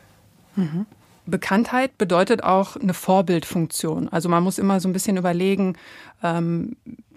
Mhm. 0.57 0.87
Bekanntheit 1.27 1.99
bedeutet 1.99 2.43
auch 2.43 2.77
eine 2.77 2.95
Vorbildfunktion. 2.95 4.09
Also 4.09 4.31
man 4.31 4.43
muss 4.43 4.59
immer 4.59 4.81
so 4.81 4.89
ein 4.89 4.95
bisschen 4.95 5.19
überlegen, 5.19 5.77
ähm, 6.23 6.77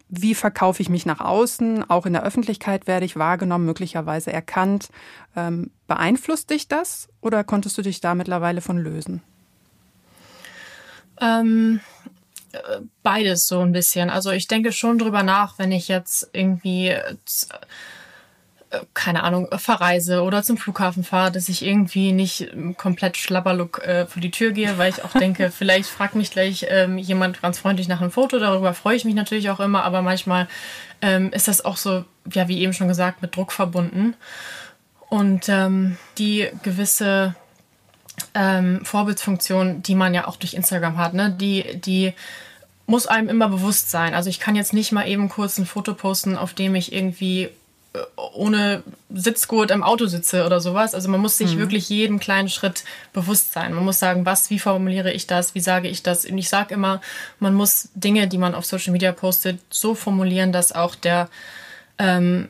wie 0.10 0.36
verkaufe 0.36 0.82
ich 0.82 0.90
mich 0.90 1.06
nach 1.06 1.22
außen? 1.22 1.90
Auch 1.90 2.06
in 2.06 2.12
der 2.12 2.24
Öffentlichkeit 2.24 2.86
werde 2.86 3.06
ich 3.06 3.16
wahrgenommen, 3.16 3.66
möglicherweise 3.66 4.34
erkannt. 4.34 4.90
Ähm, 5.38 5.72
beeinflusst 5.88 6.50
dich 6.50 6.68
das 6.68 7.08
oder 7.22 7.46
konntest 7.46 7.78
du 7.78 7.82
dich 7.82 8.02
da 8.02 8.14
mittlerweile 8.14 8.60
von 8.60 8.78
lösen? 8.78 9.22
Ähm, 11.22 11.80
äh, 12.52 12.58
beides 13.04 13.48
so 13.48 13.60
ein 13.60 13.72
bisschen. 13.72 14.10
Also 14.10 14.32
ich 14.32 14.48
denke 14.48 14.72
schon 14.72 14.98
drüber 14.98 15.24
nach, 15.24 15.58
wenn 15.58 15.72
ich 15.72 15.88
jetzt 15.88 16.30
irgendwie 16.34 16.90
äh, 16.90 17.16
keine 18.94 19.24
Ahnung, 19.24 19.48
verreise 19.58 20.22
oder 20.24 20.44
zum 20.44 20.58
Flughafen 20.58 21.04
fahre, 21.04 21.32
dass 21.32 21.50
ich 21.50 21.66
irgendwie 21.66 22.14
nicht 22.14 22.52
komplett 22.78 23.18
schlabberlook 23.18 23.80
äh, 23.80 24.06
vor 24.08 24.22
die 24.22 24.32
Tür 24.32 24.52
gehe, 24.52 24.78
weil 24.78 24.90
ich 24.90 25.04
auch 25.04 25.12
denke, 25.12 25.52
vielleicht 25.56 25.90
fragt 25.90 26.16
mich 26.16 26.32
gleich 26.32 26.66
ähm, 26.70 26.98
jemand 26.98 27.42
ganz 27.42 27.60
freundlich 27.60 27.88
nach 27.88 28.02
einem 28.02 28.12
Foto. 28.12 28.40
Darüber 28.40 28.74
freue 28.74 28.96
ich 28.96 29.06
mich 29.06 29.16
natürlich 29.16 29.50
auch 29.50 29.60
immer, 29.60 29.84
aber 29.84 30.02
manchmal 30.02 30.48
ähm, 31.02 31.34
ist 31.34 31.48
das 31.48 31.66
auch 31.66 31.78
so, 31.78 32.06
ja, 32.32 32.48
wie 32.48 32.62
eben 32.62 32.74
schon 32.74 32.88
gesagt, 32.88 33.22
mit 33.22 33.36
Druck 33.36 33.52
verbunden. 33.52 34.16
Und 35.10 35.50
ähm, 35.50 35.98
die 36.18 36.48
gewisse 36.64 37.36
ähm, 38.34 38.84
Vorbildsfunktion, 38.84 39.84
die 39.84 39.96
man 39.96 40.14
ja 40.14 40.28
auch 40.28 40.38
durch 40.38 40.54
Instagram 40.54 40.98
hat, 40.98 41.14
ne, 41.14 41.32
die, 41.32 41.80
die 41.80 42.14
muss 42.86 43.08
einem 43.08 43.30
immer 43.30 43.50
bewusst 43.50 43.90
sein. 43.90 44.14
Also 44.14 44.30
ich 44.30 44.40
kann 44.40 44.56
jetzt 44.56 44.74
nicht 44.74 44.92
mal 44.92 45.08
eben 45.08 45.30
kurz 45.30 45.58
ein 45.58 45.66
Foto 45.66 45.94
posten, 45.94 46.38
auf 46.38 46.54
dem 46.54 46.76
ich 46.76 46.94
irgendwie 46.94 47.50
ohne 48.34 48.84
Sitzgurt 49.10 49.70
im 49.72 49.84
Auto 49.84 50.06
sitze 50.06 50.46
oder 50.46 50.62
sowas. 50.62 50.96
Also 50.96 51.10
man 51.10 51.20
muss 51.20 51.38
sich 51.38 51.56
mhm. 51.56 51.60
wirklich 51.60 51.90
jeden 51.90 52.20
kleinen 52.20 52.48
Schritt 52.48 52.84
bewusst 53.12 53.52
sein. 53.52 53.74
Man 53.74 53.84
muss 53.84 54.00
sagen, 54.00 54.26
was, 54.26 54.50
wie 54.50 54.60
formuliere 54.60 55.12
ich 55.12 55.28
das, 55.28 55.56
wie 55.56 55.60
sage 55.60 55.90
ich 55.90 56.02
das. 56.02 56.26
Und 56.26 56.38
ich 56.38 56.48
sage 56.48 56.74
immer, 56.74 57.02
man 57.40 57.54
muss 57.54 57.90
Dinge, 57.94 58.28
die 58.28 58.38
man 58.38 58.56
auf 58.56 58.66
Social 58.66 58.94
Media 58.94 59.12
postet, 59.12 59.60
so 59.70 59.94
formulieren, 59.94 60.54
dass 60.54 60.72
auch 60.72 60.96
der, 60.96 61.30
ähm, 61.98 62.48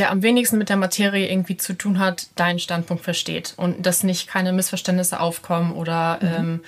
der 0.00 0.10
am 0.10 0.22
wenigsten 0.22 0.56
mit 0.56 0.70
der 0.70 0.78
Materie 0.78 1.30
irgendwie 1.30 1.58
zu 1.58 1.74
tun 1.74 1.98
hat, 1.98 2.28
deinen 2.34 2.58
Standpunkt 2.58 3.04
versteht 3.04 3.52
und 3.58 3.84
dass 3.84 4.02
nicht 4.02 4.26
keine 4.26 4.50
Missverständnisse 4.54 5.20
aufkommen 5.20 5.72
oder 5.74 6.18
mhm. 6.22 6.28
ähm, 6.28 6.60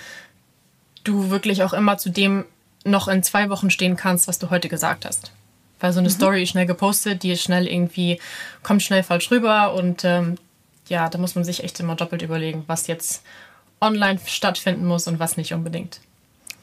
du 1.03 1.31
wirklich 1.31 1.63
auch 1.63 1.73
immer 1.73 1.97
zu 1.97 2.11
dem 2.11 2.45
noch 2.85 3.09
in 3.09 3.23
zwei 3.23 3.49
Wochen 3.49 3.71
stehen 3.71 3.97
kannst, 3.97 4.29
was 4.29 4.39
du 4.39 4.51
heute 4.51 4.69
gesagt 4.69 5.07
hast. 5.07 5.33
Weil 5.81 5.95
so 5.95 6.01
eine 6.01 6.11
mhm. 6.11 6.13
Story 6.13 6.43
ist 6.43 6.51
schnell 6.51 6.67
gepostet, 6.67 7.23
die 7.23 7.33
ist 7.33 7.43
schnell 7.43 7.67
irgendwie, 7.67 8.21
kommt 8.63 8.83
schnell 8.83 9.03
falsch 9.03 9.31
rüber 9.31 9.73
und 9.73 10.05
ähm, 10.05 10.37
ja, 10.89 11.09
da 11.09 11.17
muss 11.17 11.35
man 11.35 11.45
sich 11.45 11.65
echt 11.65 11.81
immer 11.81 11.95
doppelt 11.97 12.21
überlegen, 12.21 12.65
was 12.67 12.87
jetzt 12.87 13.23
online 13.81 14.21
stattfinden 14.27 14.85
muss 14.85 15.09
und 15.09 15.21
was 15.21 15.39
nicht 15.39 15.55
unbedingt. 15.55 16.03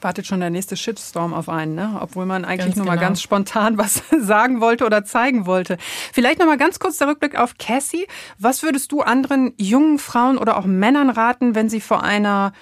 Wartet 0.00 0.26
schon 0.26 0.40
der 0.40 0.50
nächste 0.50 0.76
Shitstorm 0.76 1.34
auf 1.34 1.48
einen, 1.48 1.74
ne? 1.74 1.98
obwohl 2.00 2.26
man 2.26 2.44
eigentlich 2.44 2.66
ganz 2.66 2.76
nur 2.76 2.86
genau. 2.86 2.96
mal 2.96 3.00
ganz 3.00 3.22
spontan 3.22 3.78
was 3.78 4.02
sagen 4.18 4.60
wollte 4.60 4.84
oder 4.84 5.04
zeigen 5.04 5.46
wollte. 5.46 5.78
Vielleicht 6.12 6.38
noch 6.38 6.46
mal 6.46 6.58
ganz 6.58 6.78
kurz 6.78 6.98
der 6.98 7.08
Rückblick 7.08 7.36
auf 7.36 7.58
Cassie. 7.58 8.06
Was 8.38 8.62
würdest 8.62 8.92
du 8.92 9.02
anderen 9.02 9.52
jungen 9.56 9.98
Frauen 9.98 10.38
oder 10.38 10.56
auch 10.56 10.64
Männern 10.64 11.10
raten, 11.10 11.54
wenn 11.54 11.68
sie 11.68 11.80
vor 11.80 12.02
einer 12.02 12.52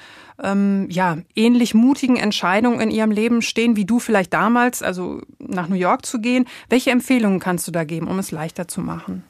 ähm, 0.42 0.86
ja, 0.90 1.18
ähnlich 1.34 1.74
mutigen 1.74 2.16
Entscheidungen 2.16 2.80
in 2.80 2.90
ihrem 2.90 3.10
Leben 3.10 3.42
stehen, 3.42 3.76
wie 3.76 3.84
du 3.84 3.98
vielleicht 3.98 4.32
damals, 4.32 4.82
also 4.82 5.20
nach 5.38 5.68
New 5.68 5.76
York 5.76 6.06
zu 6.06 6.20
gehen. 6.20 6.46
Welche 6.68 6.90
Empfehlungen 6.90 7.40
kannst 7.40 7.66
du 7.66 7.72
da 7.72 7.84
geben, 7.84 8.08
um 8.08 8.18
es 8.18 8.30
leichter 8.30 8.68
zu 8.68 8.80
machen? 8.80 9.24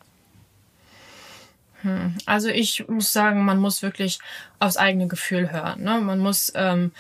Hm. 1.82 2.14
Also 2.26 2.48
ich 2.48 2.86
muss 2.88 3.12
sagen, 3.12 3.44
man 3.44 3.58
muss 3.58 3.82
wirklich 3.82 4.18
aufs 4.58 4.76
eigene 4.76 5.06
Gefühl 5.06 5.50
hören. 5.50 5.82
Ne? 5.82 6.00
Man 6.00 6.18
muss 6.18 6.52
ähm, 6.54 6.92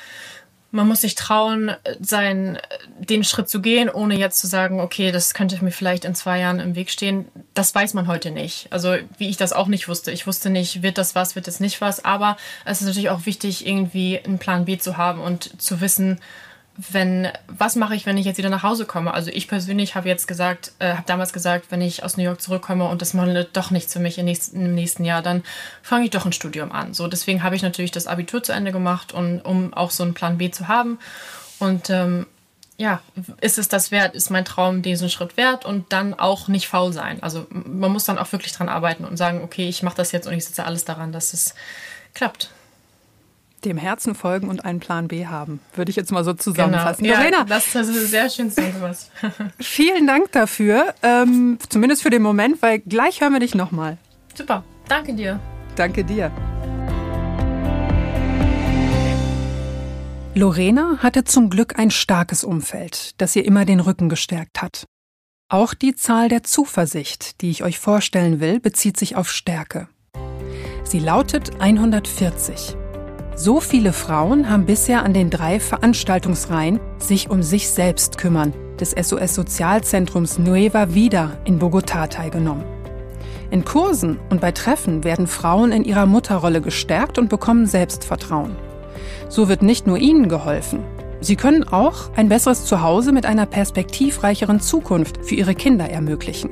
man 0.70 0.86
muss 0.86 1.00
sich 1.00 1.14
trauen, 1.14 1.72
sein, 1.98 2.58
den 2.98 3.24
Schritt 3.24 3.48
zu 3.48 3.62
gehen, 3.62 3.88
ohne 3.88 4.18
jetzt 4.18 4.38
zu 4.38 4.46
sagen, 4.46 4.80
okay, 4.80 5.12
das 5.12 5.32
könnte 5.32 5.62
mir 5.64 5.70
vielleicht 5.70 6.04
in 6.04 6.14
zwei 6.14 6.40
Jahren 6.40 6.60
im 6.60 6.74
Weg 6.74 6.90
stehen. 6.90 7.26
Das 7.54 7.74
weiß 7.74 7.94
man 7.94 8.06
heute 8.06 8.30
nicht. 8.30 8.66
Also 8.70 8.94
wie 9.16 9.30
ich 9.30 9.38
das 9.38 9.54
auch 9.54 9.68
nicht 9.68 9.88
wusste. 9.88 10.10
Ich 10.10 10.26
wusste 10.26 10.50
nicht, 10.50 10.82
wird 10.82 10.98
das 10.98 11.14
was, 11.14 11.36
wird 11.36 11.46
das 11.46 11.60
nicht 11.60 11.80
was. 11.80 12.04
Aber 12.04 12.36
es 12.66 12.80
ist 12.80 12.86
natürlich 12.86 13.08
auch 13.10 13.24
wichtig, 13.24 13.66
irgendwie 13.66 14.18
einen 14.18 14.38
Plan 14.38 14.66
B 14.66 14.76
zu 14.76 14.98
haben 14.98 15.20
und 15.20 15.60
zu 15.60 15.80
wissen, 15.80 16.20
wenn, 16.78 17.28
was 17.48 17.74
mache 17.74 17.96
ich, 17.96 18.06
wenn 18.06 18.16
ich 18.16 18.24
jetzt 18.24 18.38
wieder 18.38 18.50
nach 18.50 18.62
Hause 18.62 18.86
komme? 18.86 19.12
Also 19.12 19.32
ich 19.32 19.48
persönlich 19.48 19.96
habe 19.96 20.08
jetzt 20.08 20.28
gesagt, 20.28 20.70
äh, 20.78 20.92
habe 20.92 21.02
damals 21.06 21.32
gesagt, 21.32 21.66
wenn 21.70 21.82
ich 21.82 22.04
aus 22.04 22.16
New 22.16 22.22
York 22.22 22.40
zurückkomme 22.40 22.84
und 22.84 23.02
das 23.02 23.14
Model 23.14 23.48
doch 23.52 23.72
nichts 23.72 23.92
für 23.92 23.98
mich 23.98 24.16
im 24.16 24.26
nächsten, 24.26 24.64
im 24.64 24.74
nächsten 24.76 25.04
Jahr, 25.04 25.20
dann 25.20 25.42
fange 25.82 26.04
ich 26.04 26.10
doch 26.10 26.24
ein 26.24 26.32
Studium 26.32 26.70
an. 26.70 26.94
So, 26.94 27.08
deswegen 27.08 27.42
habe 27.42 27.56
ich 27.56 27.62
natürlich 27.62 27.90
das 27.90 28.06
Abitur 28.06 28.44
zu 28.44 28.52
Ende 28.52 28.70
gemacht, 28.70 29.12
und, 29.12 29.40
um 29.40 29.74
auch 29.74 29.90
so 29.90 30.04
einen 30.04 30.14
Plan 30.14 30.38
B 30.38 30.52
zu 30.52 30.68
haben. 30.68 31.00
Und 31.58 31.90
ähm, 31.90 32.26
ja, 32.76 33.00
ist 33.40 33.58
es 33.58 33.66
das 33.66 33.90
wert? 33.90 34.14
Ist 34.14 34.30
mein 34.30 34.44
Traum 34.44 34.82
diesen 34.82 35.10
Schritt 35.10 35.36
wert? 35.36 35.64
Und 35.64 35.92
dann 35.92 36.14
auch 36.14 36.46
nicht 36.46 36.68
faul 36.68 36.92
sein. 36.92 37.20
Also 37.24 37.48
man 37.50 37.90
muss 37.90 38.04
dann 38.04 38.18
auch 38.18 38.30
wirklich 38.30 38.52
dran 38.52 38.68
arbeiten 38.68 39.04
und 39.04 39.16
sagen, 39.16 39.42
okay, 39.42 39.68
ich 39.68 39.82
mache 39.82 39.96
das 39.96 40.12
jetzt 40.12 40.28
und 40.28 40.34
ich 40.34 40.44
setze 40.44 40.64
alles 40.64 40.84
daran, 40.84 41.10
dass 41.10 41.32
es 41.32 41.56
klappt 42.14 42.50
dem 43.64 43.76
Herzen 43.76 44.14
folgen 44.14 44.48
und 44.48 44.64
einen 44.64 44.80
Plan 44.80 45.08
B 45.08 45.26
haben, 45.26 45.60
würde 45.74 45.90
ich 45.90 45.96
jetzt 45.96 46.12
mal 46.12 46.24
so 46.24 46.32
zusammenfassen. 46.32 47.04
Genau. 47.04 47.20
Ja, 47.20 47.44
das, 47.44 47.72
das 47.72 47.88
ist 47.88 48.10
sehr 48.10 48.30
schön 48.30 48.50
zusammengefasst. 48.50 49.10
Vielen 49.60 50.06
Dank 50.06 50.32
dafür, 50.32 50.94
ähm, 51.02 51.58
zumindest 51.68 52.02
für 52.02 52.10
den 52.10 52.22
Moment, 52.22 52.62
weil 52.62 52.78
gleich 52.80 53.20
hören 53.20 53.32
wir 53.32 53.40
dich 53.40 53.54
nochmal. 53.54 53.98
Super, 54.34 54.64
danke 54.88 55.14
dir. 55.14 55.40
Danke 55.76 56.04
dir. 56.04 56.32
Lorena 60.34 60.98
hatte 60.98 61.24
zum 61.24 61.50
Glück 61.50 61.78
ein 61.80 61.90
starkes 61.90 62.44
Umfeld, 62.44 63.20
das 63.20 63.34
ihr 63.34 63.44
immer 63.44 63.64
den 63.64 63.80
Rücken 63.80 64.08
gestärkt 64.08 64.62
hat. 64.62 64.86
Auch 65.48 65.74
die 65.74 65.96
Zahl 65.96 66.28
der 66.28 66.44
Zuversicht, 66.44 67.40
die 67.40 67.50
ich 67.50 67.64
euch 67.64 67.78
vorstellen 67.80 68.38
will, 68.38 68.60
bezieht 68.60 68.96
sich 68.96 69.16
auf 69.16 69.30
Stärke. 69.30 69.88
Sie 70.84 71.00
lautet 71.00 71.60
140. 71.60 72.77
So 73.40 73.60
viele 73.60 73.92
Frauen 73.92 74.50
haben 74.50 74.66
bisher 74.66 75.04
an 75.04 75.14
den 75.14 75.30
drei 75.30 75.60
Veranstaltungsreihen 75.60 76.80
sich 76.98 77.30
um 77.30 77.44
sich 77.44 77.68
selbst 77.68 78.18
kümmern 78.18 78.52
des 78.80 78.90
SOS-Sozialzentrums 78.90 80.40
Nueva 80.40 80.92
Vida 80.92 81.38
in 81.44 81.60
Bogotá 81.60 82.08
teilgenommen. 82.08 82.64
In 83.52 83.64
Kursen 83.64 84.18
und 84.30 84.40
bei 84.40 84.50
Treffen 84.50 85.04
werden 85.04 85.28
Frauen 85.28 85.70
in 85.70 85.84
ihrer 85.84 86.06
Mutterrolle 86.06 86.60
gestärkt 86.60 87.16
und 87.16 87.28
bekommen 87.28 87.66
Selbstvertrauen. 87.66 88.56
So 89.28 89.48
wird 89.48 89.62
nicht 89.62 89.86
nur 89.86 89.98
ihnen 89.98 90.28
geholfen. 90.28 90.82
Sie 91.20 91.36
können 91.36 91.62
auch 91.62 92.10
ein 92.16 92.28
besseres 92.28 92.64
Zuhause 92.64 93.12
mit 93.12 93.24
einer 93.24 93.46
perspektivreicheren 93.46 94.58
Zukunft 94.58 95.24
für 95.24 95.36
ihre 95.36 95.54
Kinder 95.54 95.88
ermöglichen. 95.88 96.50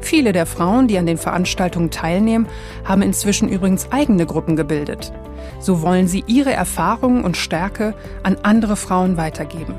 Viele 0.00 0.32
der 0.32 0.46
Frauen, 0.46 0.88
die 0.88 0.98
an 0.98 1.06
den 1.06 1.18
Veranstaltungen 1.18 1.90
teilnehmen, 1.90 2.48
haben 2.84 3.02
inzwischen 3.02 3.48
übrigens 3.48 3.92
eigene 3.92 4.26
Gruppen 4.26 4.56
gebildet. 4.56 5.12
So 5.60 5.82
wollen 5.82 6.08
sie 6.08 6.24
ihre 6.26 6.52
Erfahrungen 6.52 7.24
und 7.24 7.36
Stärke 7.36 7.94
an 8.22 8.36
andere 8.42 8.76
Frauen 8.76 9.16
weitergeben. 9.16 9.74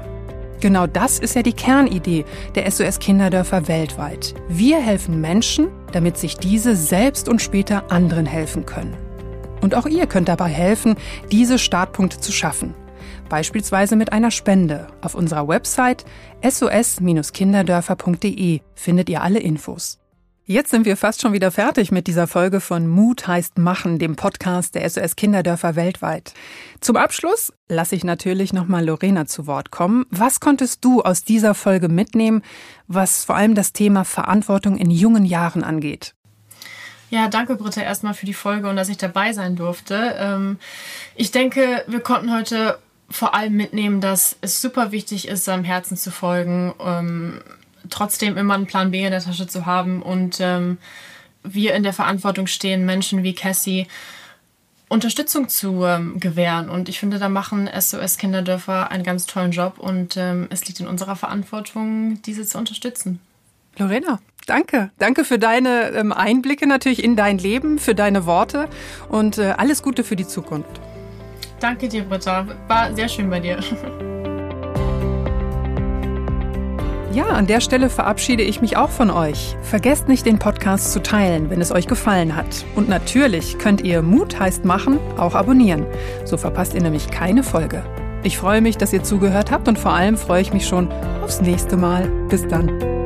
Genau 0.60 0.86
das 0.86 1.18
ist 1.18 1.36
ja 1.36 1.42
die 1.42 1.54
Kernidee 1.54 2.24
der 2.54 2.70
SOS 2.70 3.00
Kinderdörfer 3.00 3.68
weltweit. 3.68 4.36
Wir 4.48 4.78
helfen 4.78 5.20
Menschen, 5.20 5.70
damit 5.92 6.18
sich 6.18 6.38
diese 6.38 6.76
selbst 6.76 7.28
und 7.28 7.42
später 7.42 7.92
anderen 7.92 8.28
helfen 8.28 8.68
können. 8.68 8.96
Und 9.62 9.74
auch 9.76 9.88
ihr 9.88 10.06
könnt 10.06 10.28
dabei 10.28 10.50
helfen, 10.50 10.96
diese 11.32 11.58
Startpunkte 11.58 12.20
zu 12.20 12.32
schaffen. 12.32 12.76
Beispielsweise 13.28 13.96
mit 13.96 14.14
einer 14.14 14.30
Spende. 14.30 14.86
Auf 15.02 15.16
unserer 15.16 15.48
Website 15.48 16.06
sos-kinderdörfer.de 16.44 18.60
findet 18.76 19.10
ihr 19.10 19.24
alle 19.24 19.40
Infos. 19.40 20.01
Jetzt 20.46 20.72
sind 20.72 20.86
wir 20.86 20.98
fast 20.98 21.22
schon 21.22 21.34
wieder 21.34 21.52
fertig 21.52 21.92
mit 21.92 22.08
dieser 22.08 22.26
Folge 22.26 22.62
von 22.62 22.88
Mut 22.88 23.28
heißt 23.28 23.60
Machen, 23.60 24.00
dem 24.00 24.16
Podcast 24.16 24.74
der 24.74 24.90
SOS 24.90 25.16
Kinderdörfer 25.16 25.76
weltweit. 25.76 26.34
Zum 26.80 26.96
Abschluss 26.96 27.54
lasse 27.70 27.96
ich 27.96 28.04
natürlich 28.04 28.52
nochmal 28.52 28.84
Lorena 28.84 29.28
zu 29.28 29.46
Wort 29.46 29.70
kommen. 29.70 30.06
Was 30.10 30.40
konntest 30.40 30.84
du 30.84 31.04
aus 31.04 31.24
dieser 31.24 31.54
Folge 31.54 31.90
mitnehmen, 31.90 32.42
was 32.88 33.24
vor 33.24 33.36
allem 33.36 33.54
das 33.54 33.72
Thema 33.72 34.04
Verantwortung 34.04 34.78
in 34.78 34.90
jungen 34.90 35.26
Jahren 35.26 35.64
angeht? 35.64 36.16
Ja, 37.12 37.28
danke 37.28 37.56
Britta 37.56 37.82
erstmal 37.82 38.16
für 38.16 38.26
die 38.26 38.34
Folge 38.34 38.68
und 38.68 38.78
dass 38.78 38.90
ich 38.90 38.98
dabei 38.98 39.34
sein 39.34 39.56
durfte. 39.56 40.16
Ähm, 40.18 40.58
ich 41.16 41.30
denke, 41.30 41.84
wir 41.86 42.00
konnten 42.00 42.34
heute 42.34 42.80
vor 43.12 43.36
allem 43.36 43.56
mitnehmen, 43.58 44.02
dass 44.02 44.38
es 44.42 44.60
super 44.60 44.92
wichtig 44.92 45.28
ist, 45.28 45.46
seinem 45.46 45.66
Herzen 45.66 45.98
zu 45.98 46.10
folgen 46.10 46.74
ähm, 46.84 47.42
trotzdem 47.92 48.38
immer 48.38 48.56
einen 48.56 48.68
Plan 48.68 48.92
B 48.92 49.04
in 49.04 49.12
der 49.12 49.22
Tasche 49.22 49.48
zu 49.48 49.66
haben 49.66 50.02
und 50.02 50.40
ähm, 50.40 50.78
wir 51.44 51.74
in 51.74 51.84
der 51.84 51.94
Verantwortung 51.94 52.48
stehen, 52.48 52.86
Menschen 52.86 53.24
wie 53.24 53.34
Cassie 53.34 53.88
Unterstützung 54.92 55.48
zu 55.48 55.86
ähm, 55.86 56.20
gewähren. 56.20 56.70
Und 56.70 56.90
ich 56.90 57.00
finde, 57.00 57.18
da 57.18 57.30
machen 57.30 57.70
SOS 57.80 58.18
Kinderdörfer 58.18 58.92
einen 58.92 59.04
ganz 59.04 59.26
tollen 59.26 59.52
Job 59.52 59.80
und 59.80 60.18
ähm, 60.18 60.48
es 60.50 60.66
liegt 60.66 60.82
in 60.82 60.88
unserer 60.88 61.16
Verantwortung, 61.16 62.22
diese 62.24 62.46
zu 62.46 62.58
unterstützen. 62.58 63.22
Lorena, 63.78 64.20
danke. 64.48 64.92
Danke 65.00 65.24
für 65.24 65.40
deine 65.40 65.92
ähm, 65.92 66.12
Einblicke 66.12 66.68
natürlich 66.68 67.06
in 67.06 67.16
dein 67.16 67.38
Leben, 67.38 67.80
für 67.80 67.96
deine 67.96 68.26
Worte 68.26 68.68
und 69.08 69.38
äh, 69.38 69.54
alles 69.58 69.82
Gute 69.82 70.04
für 70.04 70.18
die 70.18 70.28
Zukunft. 70.28 70.82
Danke 71.62 71.88
dir, 71.88 72.04
Britta. 72.04 72.46
War 72.68 72.94
sehr 72.94 73.08
schön 73.08 73.30
bei 73.30 73.40
dir. 73.40 73.60
Ja, 77.14 77.26
an 77.26 77.46
der 77.46 77.60
Stelle 77.60 77.90
verabschiede 77.90 78.44
ich 78.44 78.62
mich 78.62 78.78
auch 78.78 78.90
von 78.90 79.10
euch. 79.10 79.58
Vergesst 79.64 80.08
nicht, 80.08 80.26
den 80.26 80.40
Podcast 80.40 80.94
zu 80.94 81.02
teilen, 81.02 81.50
wenn 81.50 81.60
es 81.60 81.74
euch 81.74 81.88
gefallen 81.88 82.38
hat. 82.38 82.64
Und 82.76 82.88
natürlich 82.88 83.58
könnt 83.58 83.82
ihr 83.82 84.02
Mut 84.02 84.40
heißt 84.40 84.64
machen 84.64 84.98
auch 85.18 85.36
abonnieren. 85.36 85.86
So 86.24 86.38
verpasst 86.38 86.74
ihr 86.74 86.82
nämlich 86.82 87.10
keine 87.12 87.44
Folge. 87.44 87.84
Ich 88.24 88.38
freue 88.38 88.62
mich, 88.62 88.78
dass 88.78 88.94
ihr 88.94 89.04
zugehört 89.04 89.52
habt 89.52 89.68
und 89.68 89.78
vor 89.78 89.92
allem 89.92 90.16
freue 90.16 90.42
ich 90.42 90.54
mich 90.54 90.68
schon 90.68 90.90
aufs 91.22 91.42
nächste 91.42 91.76
Mal. 91.76 92.08
Bis 92.30 92.48
dann. 92.48 93.01